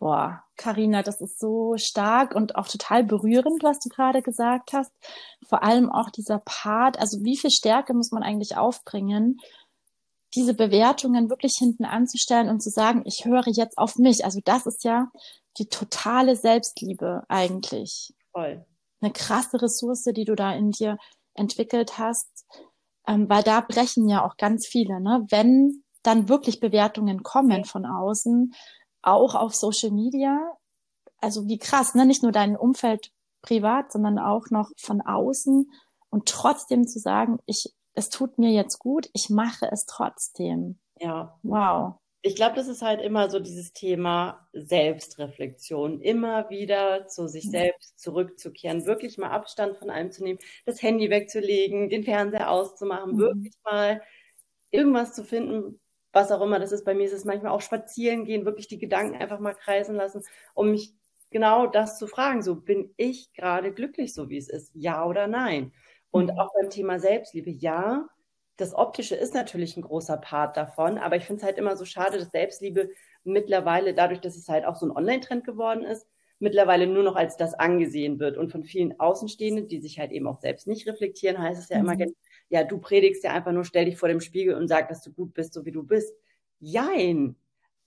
[0.00, 4.90] Boah, Karina, das ist so stark und auch total berührend, was du gerade gesagt hast.
[5.46, 9.38] Vor allem auch dieser Part, also wie viel Stärke muss man eigentlich aufbringen,
[10.34, 14.24] diese Bewertungen wirklich hinten anzustellen und zu sagen, ich höre jetzt auf mich.
[14.24, 15.10] Also das ist ja
[15.58, 18.14] die totale Selbstliebe eigentlich.
[18.32, 18.64] Voll.
[19.02, 20.96] Eine krasse Ressource, die du da in dir
[21.34, 22.46] entwickelt hast.
[23.06, 25.26] Ähm, weil da brechen ja auch ganz viele, ne?
[25.28, 28.54] Wenn dann wirklich Bewertungen kommen von außen,
[29.02, 30.56] auch auf Social Media,
[31.20, 32.06] also wie krass, ne?
[32.06, 35.70] Nicht nur dein Umfeld privat, sondern auch noch von außen
[36.10, 40.78] und trotzdem zu sagen, ich, es tut mir jetzt gut, ich mache es trotzdem.
[40.98, 41.38] Ja.
[41.42, 41.94] Wow.
[42.22, 47.50] Ich glaube, das ist halt immer so dieses Thema Selbstreflexion, immer wieder zu sich mhm.
[47.50, 53.14] selbst zurückzukehren, wirklich mal Abstand von allem zu nehmen, das Handy wegzulegen, den Fernseher auszumachen,
[53.14, 53.18] mhm.
[53.18, 54.02] wirklich mal
[54.70, 55.80] irgendwas zu finden,
[56.12, 56.84] was auch immer das ist.
[56.84, 60.22] Bei mir ist es manchmal auch spazieren gehen, wirklich die Gedanken einfach mal kreisen lassen,
[60.54, 60.94] um mich
[61.30, 62.42] genau das zu fragen.
[62.42, 64.72] So, bin ich gerade glücklich, so wie es ist?
[64.74, 65.72] Ja oder nein?
[66.10, 66.38] Und mhm.
[66.38, 68.08] auch beim Thema Selbstliebe, ja,
[68.56, 71.84] das Optische ist natürlich ein großer Part davon, aber ich finde es halt immer so
[71.84, 72.90] schade, dass Selbstliebe
[73.24, 76.06] mittlerweile, dadurch, dass es halt auch so ein Online-Trend geworden ist,
[76.40, 78.36] mittlerweile nur noch als das angesehen wird.
[78.36, 81.82] Und von vielen Außenstehenden, die sich halt eben auch selbst nicht reflektieren, heißt es ja
[81.82, 82.14] mhm.
[82.50, 85.12] Ja, du predigst ja einfach nur, stell dich vor dem Spiegel und sag, dass du
[85.12, 86.12] gut bist, so wie du bist.
[86.58, 87.36] Jein.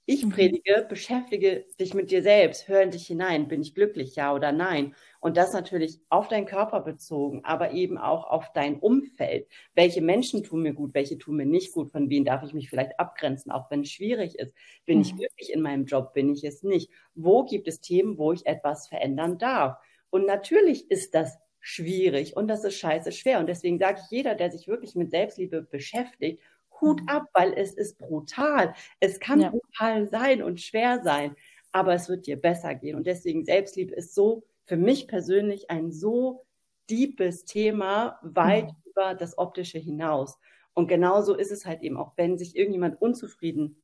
[0.06, 0.32] Ich mhm.
[0.32, 4.52] predige, beschäftige dich mit dir selbst, hör in dich hinein, bin ich glücklich, ja oder
[4.52, 4.95] nein?
[5.21, 9.47] Und das natürlich auf deinen Körper bezogen, aber eben auch auf dein Umfeld.
[9.76, 12.69] Welche Menschen tun mir gut, welche tun mir nicht gut, von wem darf ich mich
[12.69, 14.54] vielleicht abgrenzen, auch wenn es schwierig ist.
[14.86, 15.04] Bin mhm.
[15.04, 16.89] ich glücklich in meinem Job, bin ich es nicht?
[17.15, 19.78] Wo gibt es Themen, wo ich etwas verändern darf?
[20.10, 23.39] Und natürlich ist das schwierig und das ist scheiße schwer.
[23.39, 26.41] Und deswegen sage ich, jeder, der sich wirklich mit Selbstliebe beschäftigt,
[26.82, 27.08] Hut mhm.
[27.08, 28.73] ab, weil es ist brutal.
[28.99, 29.49] Es kann ja.
[29.49, 31.38] brutal sein und schwer sein,
[31.71, 32.97] aber es wird dir besser gehen.
[32.97, 36.45] Und deswegen Selbstliebe ist so für mich persönlich ein so
[36.89, 38.91] deepes Thema, weit mhm.
[38.91, 40.38] über das Optische hinaus.
[40.73, 43.82] Und genauso ist es halt eben auch, wenn sich irgendjemand unzufrieden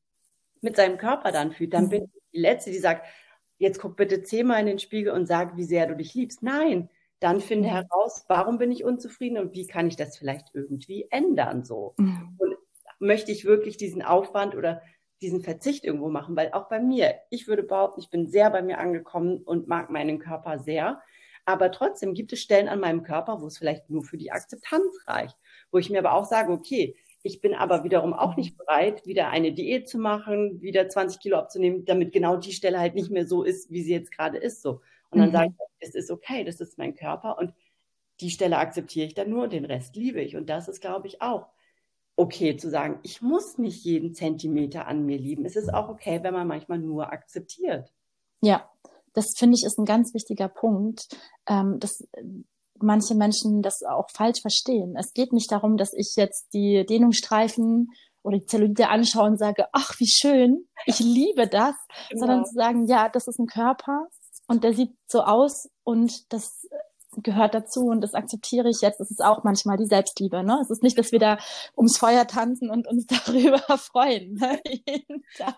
[0.60, 1.89] mit seinem Körper dann fühlt, dann mhm.
[1.89, 3.06] bin ich die Letzte, die sagt,
[3.58, 6.44] jetzt guck bitte zehnmal in den Spiegel und sag, wie sehr du dich liebst.
[6.44, 6.89] Nein,
[7.20, 7.74] dann finde mhm.
[7.74, 11.94] heraus, warum bin ich unzufrieden und wie kann ich das vielleicht irgendwie ändern so.
[11.98, 12.36] Mhm.
[12.38, 12.56] Und
[13.00, 14.82] möchte ich wirklich diesen Aufwand oder
[15.22, 18.62] diesen Verzicht irgendwo machen, weil auch bei mir, ich würde behaupten, ich bin sehr bei
[18.62, 21.02] mir angekommen und mag meinen Körper sehr.
[21.46, 24.96] Aber trotzdem gibt es Stellen an meinem Körper, wo es vielleicht nur für die Akzeptanz
[25.08, 25.36] reicht.
[25.72, 29.30] Wo ich mir aber auch sage, okay, ich bin aber wiederum auch nicht bereit, wieder
[29.30, 33.28] eine Diät zu machen, wieder 20 Kilo abzunehmen, damit genau die Stelle halt nicht mehr
[33.28, 34.62] so ist, wie sie jetzt gerade ist.
[34.62, 34.82] So.
[35.12, 35.34] Und dann mhm.
[35.34, 37.54] sage ich, es ist okay, das ist mein Körper und
[38.22, 40.36] die Stelle akzeptiere ich dann nur den Rest liebe ich.
[40.36, 41.48] Und das ist, glaube ich, auch
[42.15, 45.45] okay zu sagen, ich muss nicht jeden Zentimeter an mir lieben.
[45.45, 47.93] Es ist auch okay, wenn man manchmal nur akzeptiert.
[48.41, 48.69] Ja,
[49.13, 51.08] das finde ich ist ein ganz wichtiger Punkt,
[51.48, 52.08] ähm, dass
[52.82, 54.95] manche Menschen das auch falsch verstehen.
[54.98, 57.91] Es geht nicht darum, dass ich jetzt die Dehnungsstreifen
[58.22, 61.76] oder die Zellulite anschaue und sage, ach, wie schön, ich liebe das,
[62.10, 62.19] genau.
[62.19, 64.08] sondern zu sagen, ja, das ist ein Körper
[64.50, 66.68] und der sieht so aus und das
[67.18, 69.00] gehört dazu und das akzeptiere ich jetzt.
[69.00, 70.44] Es ist auch manchmal die Selbstliebe.
[70.44, 70.60] Ne?
[70.62, 71.38] Es ist nicht, dass wir da
[71.78, 74.34] ums Feuer tanzen und uns darüber freuen.
[74.34, 74.60] Ne?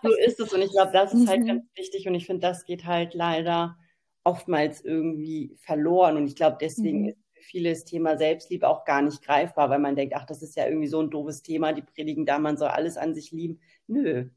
[0.02, 1.46] so ist es und ich glaube, das ist halt mhm.
[1.46, 3.78] ganz wichtig und ich finde, das geht halt leider
[4.24, 7.08] oftmals irgendwie verloren und ich glaube, deswegen mhm.
[7.08, 10.42] ist für viele das Thema Selbstliebe auch gar nicht greifbar, weil man denkt, ach, das
[10.42, 13.32] ist ja irgendwie so ein doofes Thema, die predigen da, man soll alles an sich
[13.32, 13.60] lieben.
[13.86, 14.28] Nö.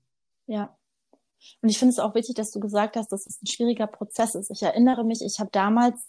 [0.47, 0.77] Ja,
[1.61, 4.35] und ich finde es auch wichtig, dass du gesagt hast, dass es ein schwieriger Prozess
[4.35, 4.51] ist.
[4.51, 6.07] Ich erinnere mich, ich habe damals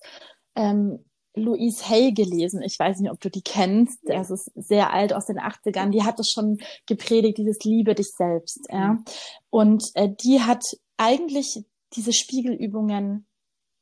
[0.55, 1.05] ähm,
[1.37, 2.63] Louise Hay gelesen.
[2.63, 4.01] Ich weiß nicht, ob du die kennst.
[4.05, 4.19] Ja.
[4.19, 5.91] Das ist sehr alt aus den 80ern.
[5.91, 8.67] Die hat es schon gepredigt, dieses Liebe dich selbst.
[8.71, 8.95] Ja.
[8.95, 9.05] Mhm.
[9.51, 10.65] Und äh, die hat
[10.97, 13.27] eigentlich diese Spiegelübungen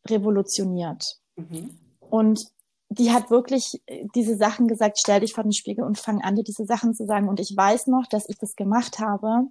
[0.07, 1.21] revolutioniert.
[1.37, 1.79] Mhm.
[2.01, 2.45] Und
[2.89, 6.35] die hat wirklich äh, diese Sachen gesagt, stell dich vor den Spiegel und fang an,
[6.35, 7.29] dir diese Sachen zu sagen.
[7.29, 9.49] Und ich weiß noch, dass ich das gemacht habe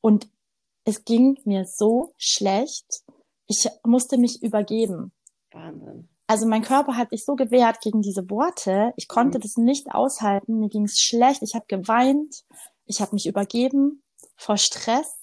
[0.00, 0.28] und
[0.84, 3.02] es ging mir so schlecht.
[3.46, 5.12] Ich musste mich übergeben.
[5.52, 6.08] Wahnsinn.
[6.26, 8.92] Also mein Körper hat sich so gewehrt gegen diese Worte.
[8.96, 9.42] Ich konnte mhm.
[9.42, 10.60] das nicht aushalten.
[10.60, 11.42] Mir ging es schlecht.
[11.42, 12.44] Ich habe geweint.
[12.86, 14.02] Ich habe mich übergeben
[14.36, 15.16] vor Stress.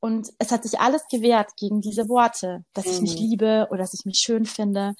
[0.00, 2.92] Und es hat sich alles gewehrt gegen diese Worte, dass mhm.
[2.92, 3.26] ich mich mhm.
[3.28, 4.94] liebe oder dass ich mich schön finde.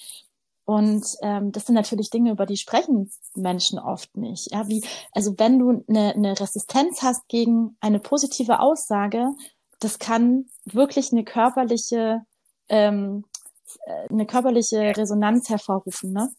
[0.64, 4.52] Und ähm, das sind natürlich Dinge, über die sprechen Menschen oft nicht.
[4.52, 9.30] Ja, wie, also wenn du eine, eine Resistenz hast gegen eine positive Aussage,
[9.80, 12.22] das kann wirklich eine körperliche
[12.68, 13.24] ähm,
[13.86, 16.30] äh, eine körperliche Resonanz hervorrufen, ne?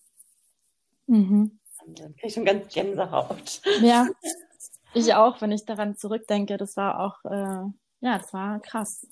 [1.08, 1.60] Mhm.
[1.88, 3.62] Dann kriege ich schon ganz Gänsehaut.
[3.82, 4.08] Ja,
[4.94, 6.58] ich auch, wenn ich daran zurückdenke.
[6.58, 7.72] Das war auch, äh,
[8.02, 9.08] ja, das war krass.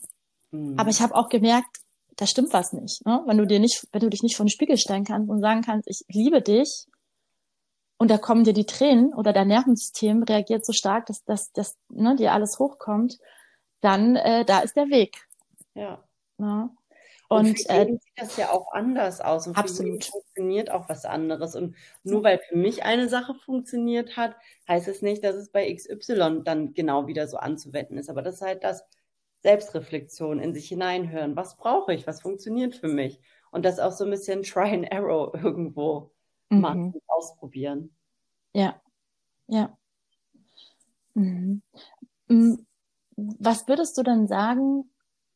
[0.51, 0.77] Mhm.
[0.77, 1.77] Aber ich habe auch gemerkt,
[2.15, 3.05] da stimmt was nicht.
[3.05, 3.23] Ne?
[3.25, 5.61] Wenn du dir nicht, wenn du dich nicht vor den Spiegel stellen kannst und sagen
[5.61, 6.87] kannst, ich liebe dich,
[7.99, 11.75] und da kommen dir die Tränen oder dein Nervensystem reagiert so stark, dass, dass, dass
[11.89, 13.17] ne, dir alles hochkommt,
[13.81, 15.27] dann äh, da ist der Weg.
[15.73, 16.03] Ja.
[16.37, 16.69] ja.
[17.29, 19.47] Und, und für äh, sieht das ja auch anders aus.
[19.47, 20.05] Und absolut.
[20.05, 21.55] funktioniert auch was anderes.
[21.55, 24.35] Und nur weil für mich eine Sache funktioniert hat,
[24.67, 28.09] heißt es nicht, dass es bei XY dann genau wieder so anzuwenden ist.
[28.09, 28.85] Aber das ist halt das
[29.41, 31.35] Selbstreflexion in sich hineinhören.
[31.35, 32.07] Was brauche ich?
[32.07, 33.19] Was funktioniert für mich?
[33.51, 36.11] Und das auch so ein bisschen Try and Arrow irgendwo
[36.49, 36.61] mhm.
[36.61, 37.93] machen, ausprobieren.
[38.53, 38.81] Ja,
[39.47, 39.77] ja.
[41.13, 41.61] Mhm.
[43.17, 44.91] Was würdest du denn sagen,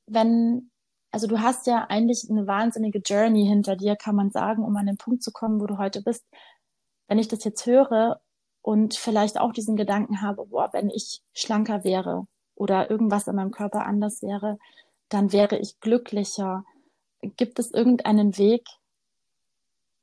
[0.07, 0.71] wenn
[1.11, 4.85] also du hast ja eigentlich eine wahnsinnige Journey hinter dir, kann man sagen, um an
[4.85, 6.25] den Punkt zu kommen, wo du heute bist.
[7.07, 8.21] Wenn ich das jetzt höre
[8.61, 13.51] und vielleicht auch diesen Gedanken habe, boah, wenn ich schlanker wäre oder irgendwas in meinem
[13.51, 14.57] Körper anders wäre,
[15.09, 16.63] dann wäre ich glücklicher.
[17.21, 18.65] Gibt es irgendeinen Weg,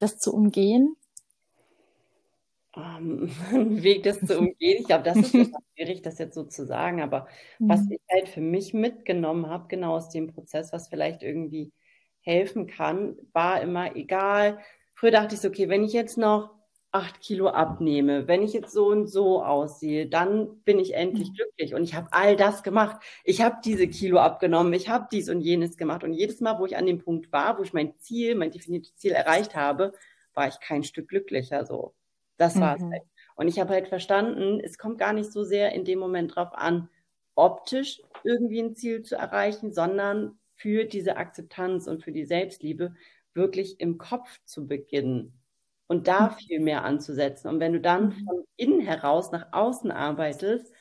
[0.01, 0.95] das zu umgehen?
[2.79, 4.79] Ähm, einen Weg, das zu umgehen.
[4.81, 5.31] Ich glaube, das ist
[5.77, 7.03] schwierig, das jetzt so zu sagen.
[7.03, 7.27] Aber
[7.59, 7.69] mhm.
[7.69, 11.73] was ich halt für mich mitgenommen habe, genau aus dem Prozess, was vielleicht irgendwie
[12.21, 14.59] helfen kann, war immer egal.
[14.95, 16.51] Früher dachte ich so, okay, wenn ich jetzt noch
[16.91, 21.35] acht Kilo abnehme, wenn ich jetzt so und so aussehe, dann bin ich endlich mhm.
[21.35, 21.75] glücklich.
[21.75, 23.03] Und ich habe all das gemacht.
[23.25, 26.03] Ich habe diese Kilo abgenommen, ich habe dies und jenes gemacht.
[26.05, 28.97] Und jedes Mal, wo ich an dem Punkt war, wo ich mein Ziel, mein definiertes
[28.97, 29.93] Ziel erreicht habe,
[30.35, 31.95] war ich kein Stück glücklicher so.
[32.39, 32.61] Das mhm.
[32.61, 33.03] war es halt.
[33.37, 36.51] Und ich habe halt verstanden, es kommt gar nicht so sehr in dem Moment drauf
[36.55, 36.89] an,
[37.35, 42.95] optisch irgendwie ein Ziel zu erreichen, sondern für diese Akzeptanz und für die Selbstliebe
[43.35, 45.41] wirklich im Kopf zu beginnen
[45.87, 46.35] und da mhm.
[46.35, 47.49] viel mehr anzusetzen.
[47.49, 48.25] Und wenn du dann mhm.
[48.25, 50.73] von innen heraus nach außen arbeitest,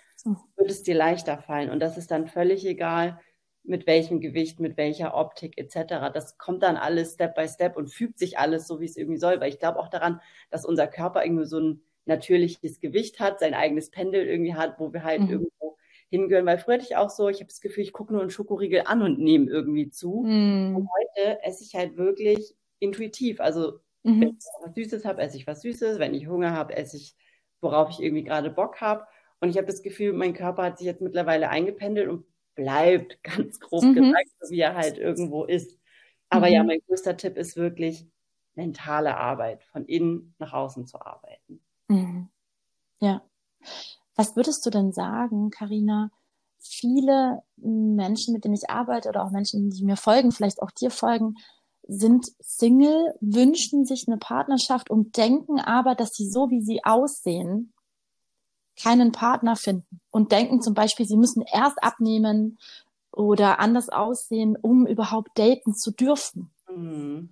[0.55, 1.69] wird es dir leichter fallen.
[1.69, 3.19] Und das ist dann völlig egal,
[3.67, 6.11] mit welchem Gewicht, mit welcher Optik etc.
[6.13, 9.19] Das kommt dann alles Step by Step und fügt sich alles so, wie es irgendwie
[9.19, 9.39] soll.
[9.39, 13.53] Weil ich glaube auch daran, dass unser Körper irgendwie so ein natürliches Gewicht hat, sein
[13.53, 15.29] eigenes Pendel irgendwie hat, wo wir halt mhm.
[15.29, 15.77] irgendwo
[16.09, 16.45] hingehören.
[16.45, 18.83] Weil früher hatte ich auch so, ich habe das Gefühl, ich gucke nur einen Schokoriegel
[18.85, 20.23] an und nehme irgendwie zu.
[20.25, 20.75] Mhm.
[20.77, 23.41] Und heute esse ich halt wirklich intuitiv.
[23.41, 24.21] Also mhm.
[24.21, 25.99] wenn ich was Süßes habe, esse ich was Süßes.
[25.99, 27.15] Wenn ich Hunger habe, esse ich,
[27.59, 29.05] worauf ich irgendwie gerade Bock habe.
[29.41, 32.25] Und ich habe das Gefühl, mein Körper hat sich jetzt mittlerweile eingependelt und
[32.57, 33.93] bleibt, ganz grob mhm.
[33.95, 35.79] gesagt, so wie er halt irgendwo ist.
[36.29, 36.53] Aber mhm.
[36.53, 38.05] ja, mein größter Tipp ist wirklich
[38.55, 41.61] mentale Arbeit, von innen nach außen zu arbeiten.
[41.87, 42.27] Mhm.
[42.99, 43.21] Ja.
[44.15, 46.11] Was würdest du denn sagen, Karina?
[46.59, 50.89] Viele Menschen, mit denen ich arbeite oder auch Menschen, die mir folgen, vielleicht auch dir
[50.89, 51.35] folgen,
[51.87, 57.73] sind Single, wünschen sich eine Partnerschaft und denken aber, dass sie so, wie sie aussehen,
[58.81, 62.57] keinen Partner finden und denken zum Beispiel, sie müssen erst abnehmen
[63.11, 66.51] oder anders aussehen, um überhaupt daten zu dürfen.
[66.73, 67.29] Mhm.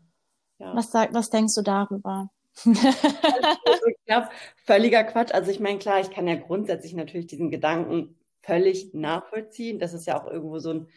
[0.57, 0.75] Ja.
[0.75, 2.29] Was, sag, was denkst du darüber?
[2.63, 2.65] ich
[4.05, 4.29] glaube,
[4.65, 5.33] völliger Quatsch.
[5.33, 9.79] Also ich meine, klar, ich kann ja grundsätzlich natürlich diesen Gedanken völlig nachvollziehen.
[9.79, 10.87] Das ist ja auch irgendwo so ein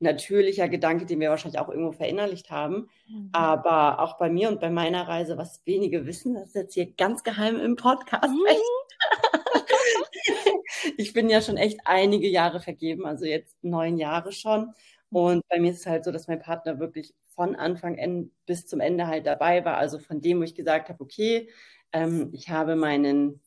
[0.00, 2.88] natürlicher Gedanke, den wir wahrscheinlich auch irgendwo verinnerlicht haben.
[3.08, 3.30] Mhm.
[3.32, 6.92] Aber auch bei mir und bei meiner Reise, was wenige wissen, das ist jetzt hier
[6.92, 8.30] ganz geheim im Podcast.
[8.30, 8.46] Mhm.
[10.96, 14.72] Ich bin ja schon echt einige Jahre vergeben, also jetzt neun Jahre schon.
[15.10, 18.66] Und bei mir ist es halt so, dass mein Partner wirklich von Anfang an bis
[18.66, 19.76] zum Ende halt dabei war.
[19.76, 21.48] Also von dem, wo ich gesagt habe, okay,
[21.92, 23.40] ähm, ich habe meinen,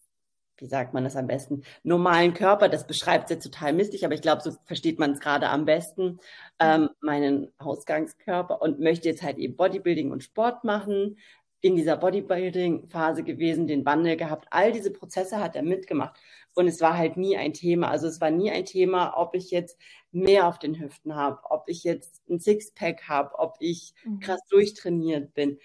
[0.58, 4.14] wie sagt man das am besten, normalen Körper, das beschreibt es jetzt total mistig, aber
[4.14, 6.20] ich glaube, so versteht man es gerade am besten,
[6.60, 11.18] ähm, meinen Ausgangskörper und möchte jetzt halt eben Bodybuilding und Sport machen,
[11.62, 14.48] in dieser Bodybuilding-Phase gewesen, den Wandel gehabt.
[14.50, 16.20] All diese Prozesse hat er mitgemacht.
[16.54, 17.90] Und es war halt nie ein Thema.
[17.90, 19.78] Also es war nie ein Thema, ob ich jetzt
[20.12, 24.20] mehr auf den Hüften habe, ob ich jetzt ein Sixpack habe, ob ich mhm.
[24.20, 25.60] krass durchtrainiert bin.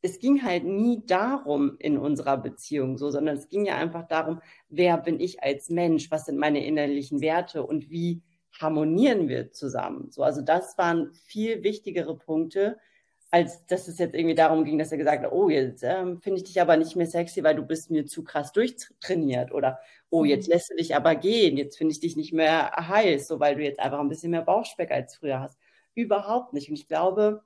[0.00, 4.40] Es ging halt nie darum in unserer Beziehung so, sondern es ging ja einfach darum,
[4.68, 8.22] wer bin ich als Mensch, was sind meine innerlichen Werte und wie
[8.60, 10.10] harmonieren wir zusammen.
[10.10, 12.78] So, also das waren viel wichtigere Punkte,
[13.32, 16.36] als dass es jetzt irgendwie darum ging, dass er gesagt hat, oh, jetzt ähm, finde
[16.36, 20.24] ich dich aber nicht mehr sexy, weil du bist mir zu krass durchtrainiert oder oh,
[20.24, 20.52] jetzt mhm.
[20.52, 23.62] lässt du dich aber gehen, jetzt finde ich dich nicht mehr heiß, so weil du
[23.62, 25.58] jetzt einfach ein bisschen mehr Bauchspeck als früher hast.
[25.94, 26.68] Überhaupt nicht.
[26.68, 27.42] Und ich glaube,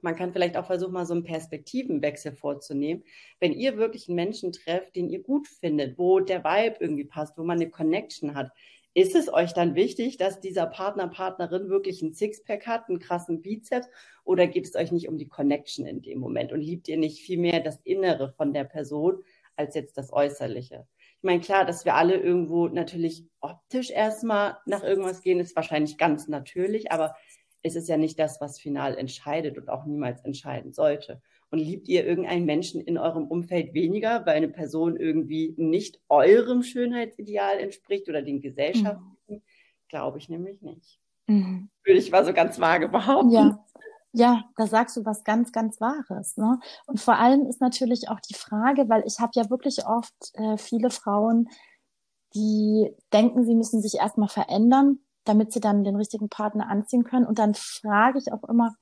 [0.00, 3.04] man kann vielleicht auch versuchen, mal so einen Perspektivenwechsel vorzunehmen.
[3.38, 7.38] Wenn ihr wirklich einen Menschen trefft, den ihr gut findet, wo der Vibe irgendwie passt,
[7.38, 8.50] wo man eine Connection hat,
[8.94, 13.40] ist es euch dann wichtig, dass dieser Partner, Partnerin wirklich ein Sixpack hat, einen krassen
[13.40, 13.88] Bizeps?
[14.24, 16.52] Oder geht es euch nicht um die Connection in dem Moment?
[16.52, 19.22] Und liebt ihr nicht viel mehr das Innere von der Person
[19.56, 20.86] als jetzt das Äußerliche?
[21.16, 25.96] Ich meine, klar, dass wir alle irgendwo natürlich optisch erstmal nach irgendwas gehen, ist wahrscheinlich
[25.96, 27.14] ganz natürlich, aber
[27.62, 31.22] es ist ja nicht das, was final entscheidet und auch niemals entscheiden sollte.
[31.52, 36.62] Und liebt ihr irgendeinen Menschen in eurem Umfeld weniger, weil eine Person irgendwie nicht eurem
[36.62, 39.12] Schönheitsideal entspricht oder den gesellschaftlichen?
[39.26, 39.42] Mhm.
[39.88, 40.98] Glaube ich nämlich nicht.
[41.26, 41.68] Mhm.
[41.84, 43.30] Würde ich mal so ganz vage behaupten.
[43.30, 43.64] Ja.
[44.14, 46.36] Ja, da sagst du was ganz, ganz Wahres.
[46.36, 46.58] Ne?
[46.86, 50.58] Und vor allem ist natürlich auch die Frage, weil ich habe ja wirklich oft äh,
[50.58, 51.48] viele Frauen,
[52.34, 57.26] die denken, sie müssen sich erstmal verändern, damit sie dann den richtigen Partner anziehen können.
[57.26, 58.74] Und dann frage ich auch immer,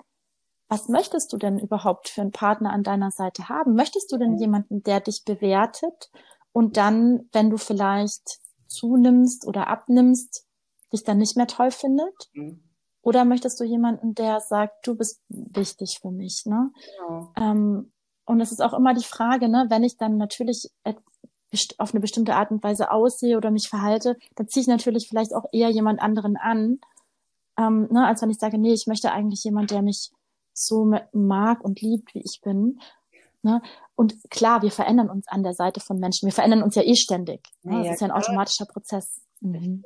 [0.71, 3.75] was möchtest du denn überhaupt für einen Partner an deiner Seite haben?
[3.75, 4.39] Möchtest du denn mhm.
[4.39, 6.11] jemanden, der dich bewertet
[6.53, 10.47] und dann, wenn du vielleicht zunimmst oder abnimmst,
[10.93, 12.31] dich dann nicht mehr toll findet?
[12.35, 12.63] Mhm.
[13.03, 16.71] Oder möchtest du jemanden, der sagt, du bist wichtig für mich, ne?
[16.99, 17.33] Ja.
[17.37, 17.93] Ähm,
[18.25, 20.71] und es ist auch immer die Frage, ne, wenn ich dann natürlich
[21.79, 25.35] auf eine bestimmte Art und Weise aussehe oder mich verhalte, dann ziehe ich natürlich vielleicht
[25.35, 26.79] auch eher jemand anderen an,
[27.59, 30.13] ähm, ne, als wenn ich sage, nee, ich möchte eigentlich jemand, der mich
[30.67, 32.81] so mag und liebt, wie ich bin.
[33.43, 33.63] Ne?
[33.95, 36.27] Und klar, wir verändern uns an der Seite von Menschen.
[36.27, 37.41] Wir verändern uns ja eh ständig.
[37.63, 37.77] Ne?
[37.77, 39.23] Ja, das ist ja ein automatischer Prozess.
[39.41, 39.85] Mhm.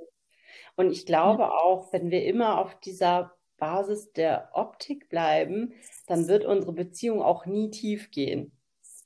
[0.76, 1.50] Und ich glaube ja.
[1.50, 5.72] auch, wenn wir immer auf dieser Basis der Optik bleiben,
[6.06, 8.52] dann wird unsere Beziehung auch nie tief gehen.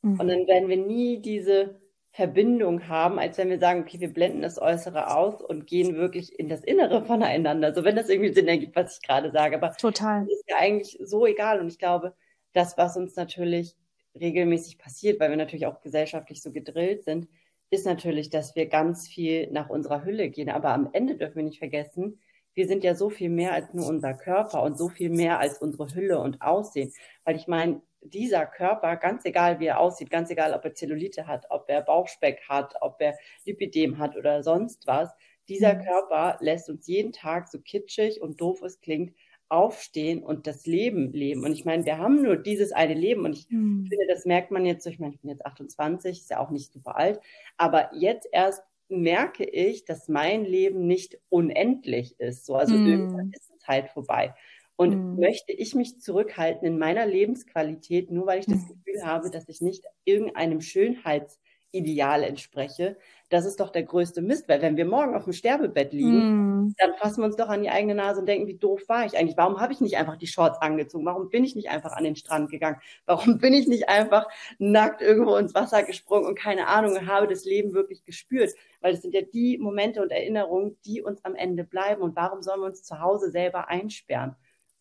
[0.02, 0.20] Mhm.
[0.20, 1.80] Und dann werden wir nie diese
[2.18, 6.36] Verbindung haben, als wenn wir sagen, okay, wir blenden das Äußere aus und gehen wirklich
[6.36, 7.72] in das Innere voneinander.
[7.72, 9.54] So, wenn das irgendwie Sinn ergibt, was ich gerade sage.
[9.54, 10.26] Aber total.
[10.28, 11.60] Ist ja eigentlich so egal.
[11.60, 12.16] Und ich glaube,
[12.54, 13.76] das, was uns natürlich
[14.18, 17.28] regelmäßig passiert, weil wir natürlich auch gesellschaftlich so gedrillt sind,
[17.70, 20.50] ist natürlich, dass wir ganz viel nach unserer Hülle gehen.
[20.50, 22.18] Aber am Ende dürfen wir nicht vergessen,
[22.54, 25.58] wir sind ja so viel mehr als nur unser Körper und so viel mehr als
[25.58, 26.92] unsere Hülle und Aussehen.
[27.22, 31.26] Weil ich meine, dieser Körper, ganz egal wie er aussieht, ganz egal ob er Zellulite
[31.26, 35.10] hat, ob er Bauchspeck hat, ob er Lipidem hat oder sonst was,
[35.48, 35.82] dieser mhm.
[35.82, 39.14] Körper lässt uns jeden Tag, so kitschig und doof es klingt,
[39.48, 41.42] aufstehen und das Leben leben.
[41.44, 43.86] Und ich meine, wir haben nur dieses eine Leben und ich mhm.
[43.88, 46.72] finde, das merkt man jetzt, ich meine, ich bin jetzt 28, ist ja auch nicht
[46.72, 47.18] super alt,
[47.56, 52.46] aber jetzt erst merke ich, dass mein Leben nicht unendlich ist.
[52.46, 52.86] So, also mhm.
[52.86, 54.34] irgendwann ist die Zeit vorbei.
[54.78, 55.18] Und mhm.
[55.18, 58.68] möchte ich mich zurückhalten in meiner Lebensqualität, nur weil ich das mhm.
[58.68, 62.96] Gefühl habe, dass ich nicht irgendeinem Schönheitsideal entspreche,
[63.28, 66.74] das ist doch der größte Mist, weil wenn wir morgen auf dem Sterbebett liegen, mm.
[66.78, 69.18] dann fassen wir uns doch an die eigene Nase und denken, wie doof war ich
[69.18, 69.36] eigentlich?
[69.36, 71.04] Warum habe ich nicht einfach die Shorts angezogen?
[71.04, 72.80] Warum bin ich nicht einfach an den Strand gegangen?
[73.04, 77.44] Warum bin ich nicht einfach nackt irgendwo ins Wasser gesprungen und keine Ahnung, habe das
[77.44, 78.54] Leben wirklich gespürt?
[78.80, 82.00] Weil das sind ja die Momente und Erinnerungen, die uns am Ende bleiben.
[82.00, 84.36] Und warum sollen wir uns zu Hause selber einsperren?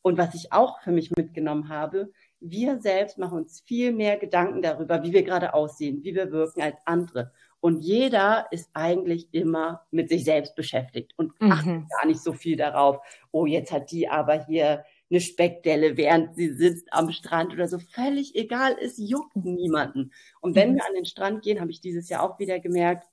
[0.07, 4.61] Und was ich auch für mich mitgenommen habe, wir selbst machen uns viel mehr Gedanken
[4.61, 7.33] darüber, wie wir gerade aussehen, wie wir wirken als andere.
[7.59, 11.51] Und jeder ist eigentlich immer mit sich selbst beschäftigt und mhm.
[11.51, 12.99] achtet gar nicht so viel darauf,
[13.31, 17.77] oh, jetzt hat die aber hier eine Speckdelle, während sie sitzt am Strand oder so.
[17.77, 20.13] Völlig egal, es juckt niemanden.
[20.39, 20.75] Und wenn mhm.
[20.75, 23.09] wir an den Strand gehen, habe ich dieses Jahr auch wieder gemerkt,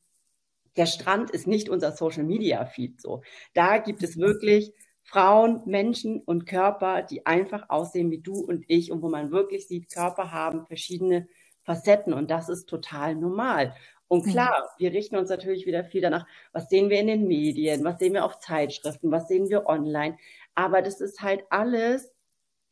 [0.76, 3.22] der Strand ist nicht unser Social Media Feed so.
[3.52, 4.72] Da gibt es wirklich
[5.04, 9.68] Frauen, Menschen und Körper, die einfach aussehen wie du und ich und wo man wirklich
[9.68, 11.28] sieht, Körper haben verschiedene
[11.62, 13.74] Facetten und das ist total normal.
[14.08, 17.84] Und klar, wir richten uns natürlich wieder viel danach, was sehen wir in den Medien,
[17.84, 20.16] was sehen wir auf Zeitschriften, was sehen wir online.
[20.54, 22.12] Aber das ist halt alles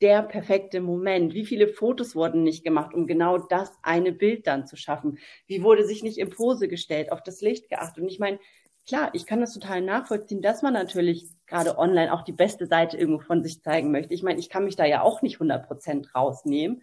[0.03, 1.33] der perfekte Moment.
[1.33, 5.19] Wie viele Fotos wurden nicht gemacht, um genau das eine Bild dann zu schaffen?
[5.47, 8.03] Wie wurde sich nicht in Pose gestellt, auf das Licht geachtet?
[8.03, 8.39] Und ich meine,
[8.87, 12.97] klar, ich kann das total nachvollziehen, dass man natürlich gerade online auch die beste Seite
[12.97, 14.15] irgendwo von sich zeigen möchte.
[14.15, 16.79] Ich meine, ich kann mich da ja auch nicht 100 Prozent rausnehmen.
[16.79, 16.83] Mhm.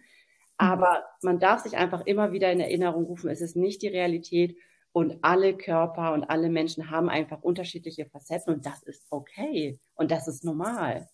[0.58, 4.56] Aber man darf sich einfach immer wieder in Erinnerung rufen, es ist nicht die Realität
[4.92, 10.10] und alle Körper und alle Menschen haben einfach unterschiedliche Facetten und das ist okay und
[10.10, 11.08] das ist normal.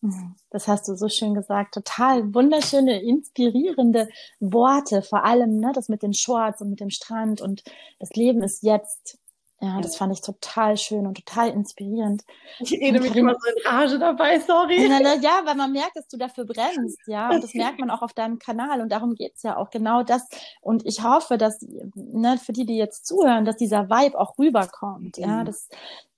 [0.00, 0.34] Mhm.
[0.50, 1.74] Das hast du so schön gesagt.
[1.74, 4.08] Total wunderschöne, inspirierende
[4.40, 5.02] Worte.
[5.02, 7.62] Vor allem, ne, das mit den Shorts und mit dem Strand und
[7.98, 9.18] das Leben ist jetzt.
[9.60, 12.22] Ja, das fand ich total schön und total inspirierend.
[12.58, 14.86] Ich rede mich immer so in Rage dabei, sorry.
[14.86, 17.30] Na, na, ja, weil man merkt, dass du dafür brennst, ja.
[17.30, 18.82] Und das merkt man auch auf deinem Kanal.
[18.82, 20.28] Und darum geht's ja auch genau das.
[20.60, 21.64] Und ich hoffe, dass,
[21.94, 25.24] ne, für die, die jetzt zuhören, dass dieser Vibe auch rüberkommt, mhm.
[25.24, 25.44] ja.
[25.44, 25.68] Das,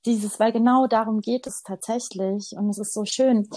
[0.05, 2.53] dieses, weil genau darum geht es tatsächlich.
[2.57, 3.49] Und es ist so schön.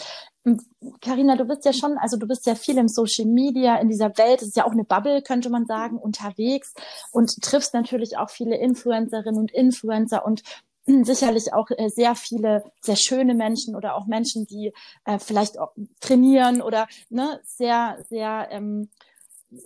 [1.01, 4.17] Karina, du bist ja schon, also du bist ja viel im Social Media, in dieser
[4.17, 6.73] Welt, es ist ja auch eine Bubble, könnte man sagen, unterwegs
[7.11, 10.41] und triffst natürlich auch viele Influencerinnen und Influencer und
[10.85, 14.73] sicherlich auch äh, sehr viele sehr schöne Menschen oder auch Menschen, die
[15.05, 18.89] äh, vielleicht auch trainieren oder ne, sehr, sehr, ähm,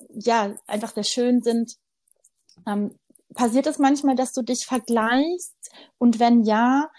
[0.10, 1.78] ja, einfach sehr schön sind.
[2.68, 2.98] Ähm,
[3.34, 5.56] passiert es manchmal, dass du dich vergleichst?
[5.98, 6.90] Und wenn ja,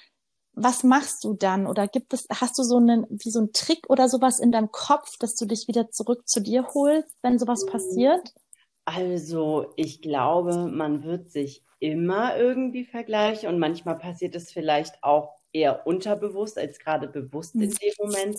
[0.57, 1.67] was machst du dann?
[1.67, 4.73] Oder gibt es, hast du so einen, wie so einen Trick oder sowas in deinem
[4.73, 8.33] Kopf, dass du dich wieder zurück zu dir holst, wenn sowas passiert?
[8.87, 15.35] Also, ich glaube, man wird sich immer irgendwie vergleichen und manchmal passiert es vielleicht auch
[15.53, 17.75] eher unterbewusst als gerade bewusst in mhm.
[17.75, 18.39] dem Moment.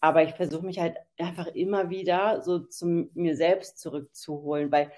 [0.00, 4.90] Aber ich versuche mich halt einfach immer wieder so zu mir selbst zurückzuholen, weil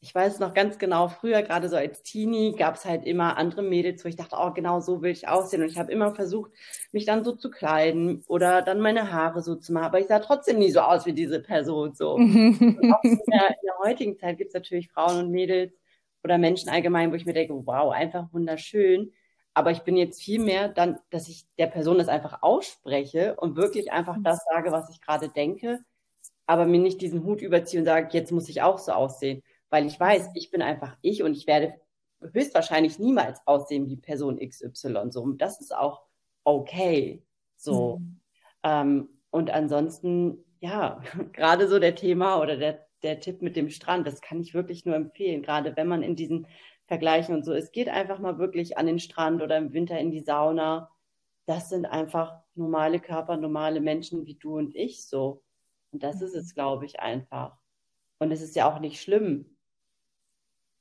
[0.00, 3.62] ich weiß noch ganz genau, früher, gerade so als Teenie, gab es halt immer andere
[3.62, 5.62] Mädels, wo ich dachte, oh, genau so will ich aussehen.
[5.62, 6.52] Und ich habe immer versucht,
[6.92, 9.86] mich dann so zu kleiden oder dann meine Haare so zu machen.
[9.86, 11.94] Aber ich sah trotzdem nie so aus wie diese Person.
[11.94, 12.12] So.
[12.14, 15.72] auch in der, in der heutigen Zeit gibt es natürlich Frauen und Mädels
[16.22, 19.12] oder Menschen allgemein, wo ich mir denke, wow, einfach wunderschön.
[19.52, 23.56] Aber ich bin jetzt viel mehr dann, dass ich der Person das einfach ausspreche und
[23.56, 24.22] wirklich einfach mhm.
[24.22, 25.80] das sage, was ich gerade denke,
[26.46, 29.86] aber mir nicht diesen Hut überziehe und sage, jetzt muss ich auch so aussehen weil
[29.86, 31.74] ich weiß, ich bin einfach ich und ich werde
[32.20, 35.10] höchstwahrscheinlich niemals aussehen wie Person XY.
[35.10, 36.02] So, und das ist auch
[36.44, 37.22] okay.
[37.56, 37.98] So.
[37.98, 38.20] Mhm.
[38.62, 41.02] Ähm, und ansonsten, ja,
[41.32, 44.84] gerade so der Thema oder der, der Tipp mit dem Strand, das kann ich wirklich
[44.84, 46.46] nur empfehlen, gerade wenn man in diesen
[46.86, 50.10] Vergleichen und so, es geht einfach mal wirklich an den Strand oder im Winter in
[50.10, 50.90] die Sauna.
[51.44, 55.42] Das sind einfach normale Körper, normale Menschen wie du und ich so.
[55.92, 57.58] Und das ist es, glaube ich, einfach.
[58.18, 59.57] Und es ist ja auch nicht schlimm,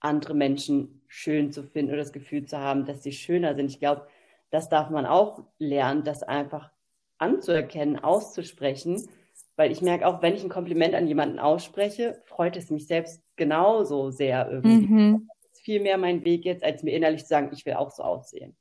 [0.07, 3.69] andere Menschen schön zu finden oder das Gefühl zu haben, dass sie schöner sind.
[3.69, 4.07] Ich glaube,
[4.49, 6.71] das darf man auch lernen, das einfach
[7.17, 9.07] anzuerkennen, auszusprechen.
[9.55, 13.23] Weil ich merke auch, wenn ich ein Kompliment an jemanden ausspreche, freut es mich selbst
[13.35, 14.87] genauso sehr irgendwie.
[14.87, 15.27] Mhm.
[15.27, 17.91] Das ist viel mehr mein Weg jetzt, als mir innerlich zu sagen, ich will auch
[17.91, 18.55] so aussehen.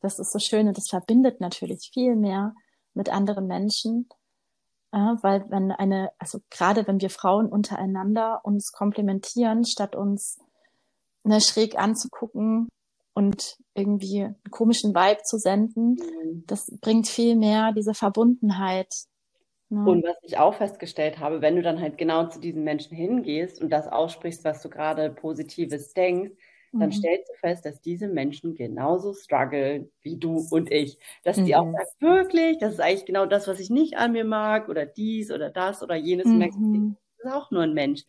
[0.00, 2.54] Das ist so schön und das verbindet natürlich viel mehr
[2.94, 4.08] mit anderen Menschen.
[4.92, 10.40] Ja, weil wenn eine, also gerade wenn wir Frauen untereinander uns komplimentieren, statt uns
[11.24, 12.68] ne, schräg anzugucken
[13.14, 15.96] und irgendwie einen komischen Vibe zu senden.
[15.96, 16.44] Mhm.
[16.46, 18.92] Das bringt viel mehr diese Verbundenheit.
[19.68, 19.84] Ne?
[19.84, 23.60] Und was ich auch festgestellt habe, wenn du dann halt genau zu diesen Menschen hingehst
[23.60, 26.32] und das aussprichst, was du gerade Positives denkst,
[26.72, 26.92] dann mhm.
[26.92, 30.98] stellst du fest, dass diese Menschen genauso strugglen wie du und ich.
[31.24, 31.44] Dass mhm.
[31.46, 31.72] die auch mhm.
[31.72, 35.32] sagen, wirklich, das ist eigentlich genau das, was ich nicht an mir mag oder dies
[35.32, 36.26] oder das oder jenes.
[36.26, 36.38] Mhm.
[36.38, 38.04] Merkst, das ist auch nur ein Mensch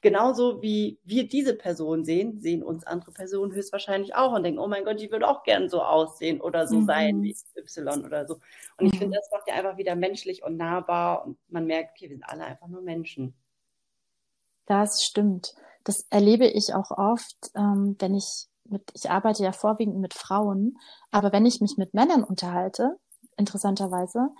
[0.00, 4.68] genauso wie wir diese Person sehen, sehen uns andere Personen höchstwahrscheinlich auch und denken, oh
[4.68, 6.86] mein Gott, die würde auch gern so aussehen oder so mhm.
[6.86, 8.34] sein wie Y oder so.
[8.78, 8.86] Und mhm.
[8.86, 12.16] ich finde, das macht ja einfach wieder menschlich und nahbar und man merkt, okay, wir
[12.16, 13.34] sind alle einfach nur Menschen.
[14.66, 15.54] Das stimmt.
[15.84, 20.78] Das erlebe ich auch oft, ähm, wenn ich mit, ich arbeite ja vorwiegend mit Frauen,
[21.10, 22.98] aber wenn ich mich mit Männern unterhalte,
[23.36, 24.30] interessanterweise,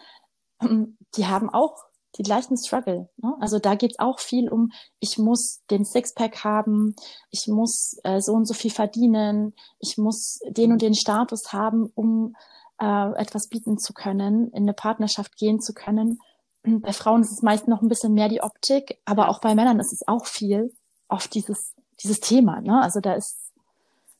[1.16, 1.84] die haben auch
[2.18, 3.08] die gleichen Struggle.
[3.16, 3.34] Ne?
[3.40, 6.94] Also da geht's auch viel um, ich muss den Sixpack haben,
[7.30, 11.90] ich muss äh, so und so viel verdienen, ich muss den und den Status haben,
[11.94, 12.34] um
[12.80, 16.20] äh, etwas bieten zu können, in eine Partnerschaft gehen zu können.
[16.62, 19.78] Bei Frauen ist es meist noch ein bisschen mehr die Optik, aber auch bei Männern
[19.78, 20.74] ist es auch viel
[21.08, 22.60] oft dieses, dieses Thema.
[22.60, 22.82] Ne?
[22.82, 23.52] Also da ist,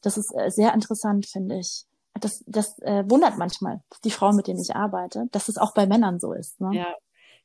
[0.01, 1.87] das ist äh, sehr interessant, finde ich.
[2.21, 5.87] Das, das äh, wundert manchmal die Frauen, mit denen ich arbeite, dass es auch bei
[5.87, 6.61] Männern so ist.
[6.61, 6.71] Ne?
[6.73, 6.95] Ja,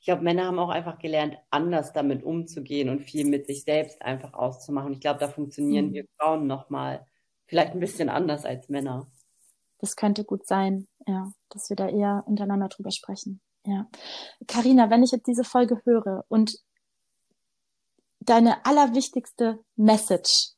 [0.01, 4.01] ich glaube, Männer haben auch einfach gelernt, anders damit umzugehen und viel mit sich selbst
[4.01, 4.93] einfach auszumachen.
[4.93, 5.93] Ich glaube, da funktionieren mhm.
[5.93, 7.05] wir Frauen nochmal
[7.45, 9.05] vielleicht ein bisschen anders als Männer.
[9.77, 13.41] Das könnte gut sein, ja, dass wir da eher untereinander drüber sprechen.
[13.63, 13.87] Ja.
[14.47, 16.57] Carina, wenn ich jetzt diese Folge höre und
[18.21, 20.55] deine allerwichtigste Message,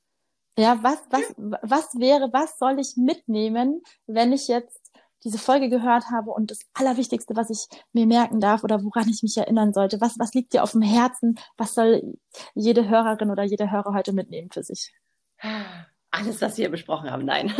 [0.57, 4.82] ja, was, was, was wäre, was soll ich mitnehmen, wenn ich jetzt
[5.23, 9.23] diese Folge gehört habe und das Allerwichtigste, was ich mir merken darf oder woran ich
[9.23, 12.17] mich erinnern sollte, was, was liegt dir auf dem Herzen, was soll
[12.55, 14.93] jede Hörerin oder jeder Hörer heute mitnehmen für sich?
[16.11, 17.51] Alles, was wir besprochen haben, nein.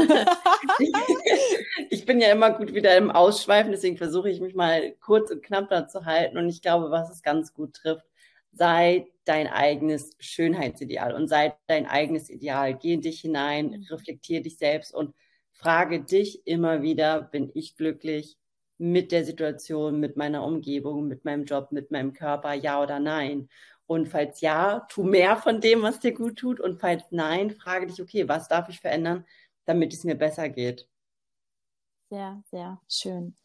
[1.89, 5.41] ich bin ja immer gut wieder im Ausschweifen, deswegen versuche ich mich mal kurz und
[5.43, 6.38] knapp dazu halten.
[6.38, 8.05] Und ich glaube, was es ganz gut trifft,
[8.51, 12.76] sei dein eigenes Schönheitsideal und sei dein eigenes Ideal.
[12.76, 13.86] Geh in dich hinein, mhm.
[13.89, 15.16] reflektier dich selbst und
[15.54, 18.38] frage dich immer wieder, bin ich glücklich
[18.78, 23.49] mit der Situation, mit meiner Umgebung, mit meinem Job, mit meinem Körper, ja oder nein?
[23.86, 26.60] Und falls ja, tu mehr von dem, was dir gut tut.
[26.60, 29.26] Und falls nein, frage dich, okay, was darf ich verändern,
[29.66, 30.88] damit es mir besser geht?
[32.10, 33.36] Sehr, sehr schön.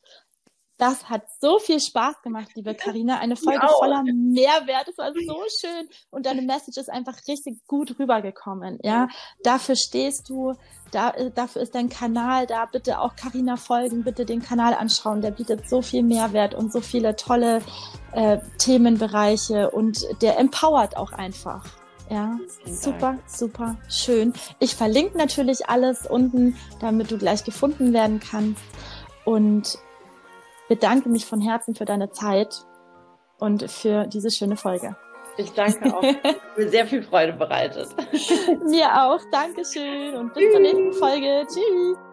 [0.79, 3.19] Das hat so viel Spaß gemacht, liebe Karina.
[3.19, 4.87] Eine Folge voller Mehrwert.
[4.87, 5.89] Es war so schön.
[6.11, 8.79] Und deine Message ist einfach richtig gut rübergekommen.
[8.85, 9.09] Ja,
[9.43, 10.55] dafür stehst du.
[10.93, 12.65] Da, äh, dafür ist dein Kanal da.
[12.67, 14.05] Bitte auch Karina folgen.
[14.05, 15.21] Bitte den Kanal anschauen.
[15.21, 17.61] Der bietet so viel Mehrwert und so viele tolle
[18.13, 21.65] äh, Themenbereiche und der empowert auch einfach.
[22.09, 24.33] Ja, super, super schön.
[24.61, 28.63] Ich verlinke natürlich alles unten, damit du gleich gefunden werden kannst.
[29.25, 29.79] Und
[30.69, 32.65] bedanke mich von Herzen für deine Zeit
[33.39, 34.97] und für diese schöne Folge.
[35.37, 36.03] Ich danke auch.
[36.57, 37.89] mir sehr viel Freude bereitet.
[38.65, 39.21] Mir auch.
[39.31, 41.47] Dankeschön und bis zur nächsten Folge.
[41.47, 42.08] Tschüss.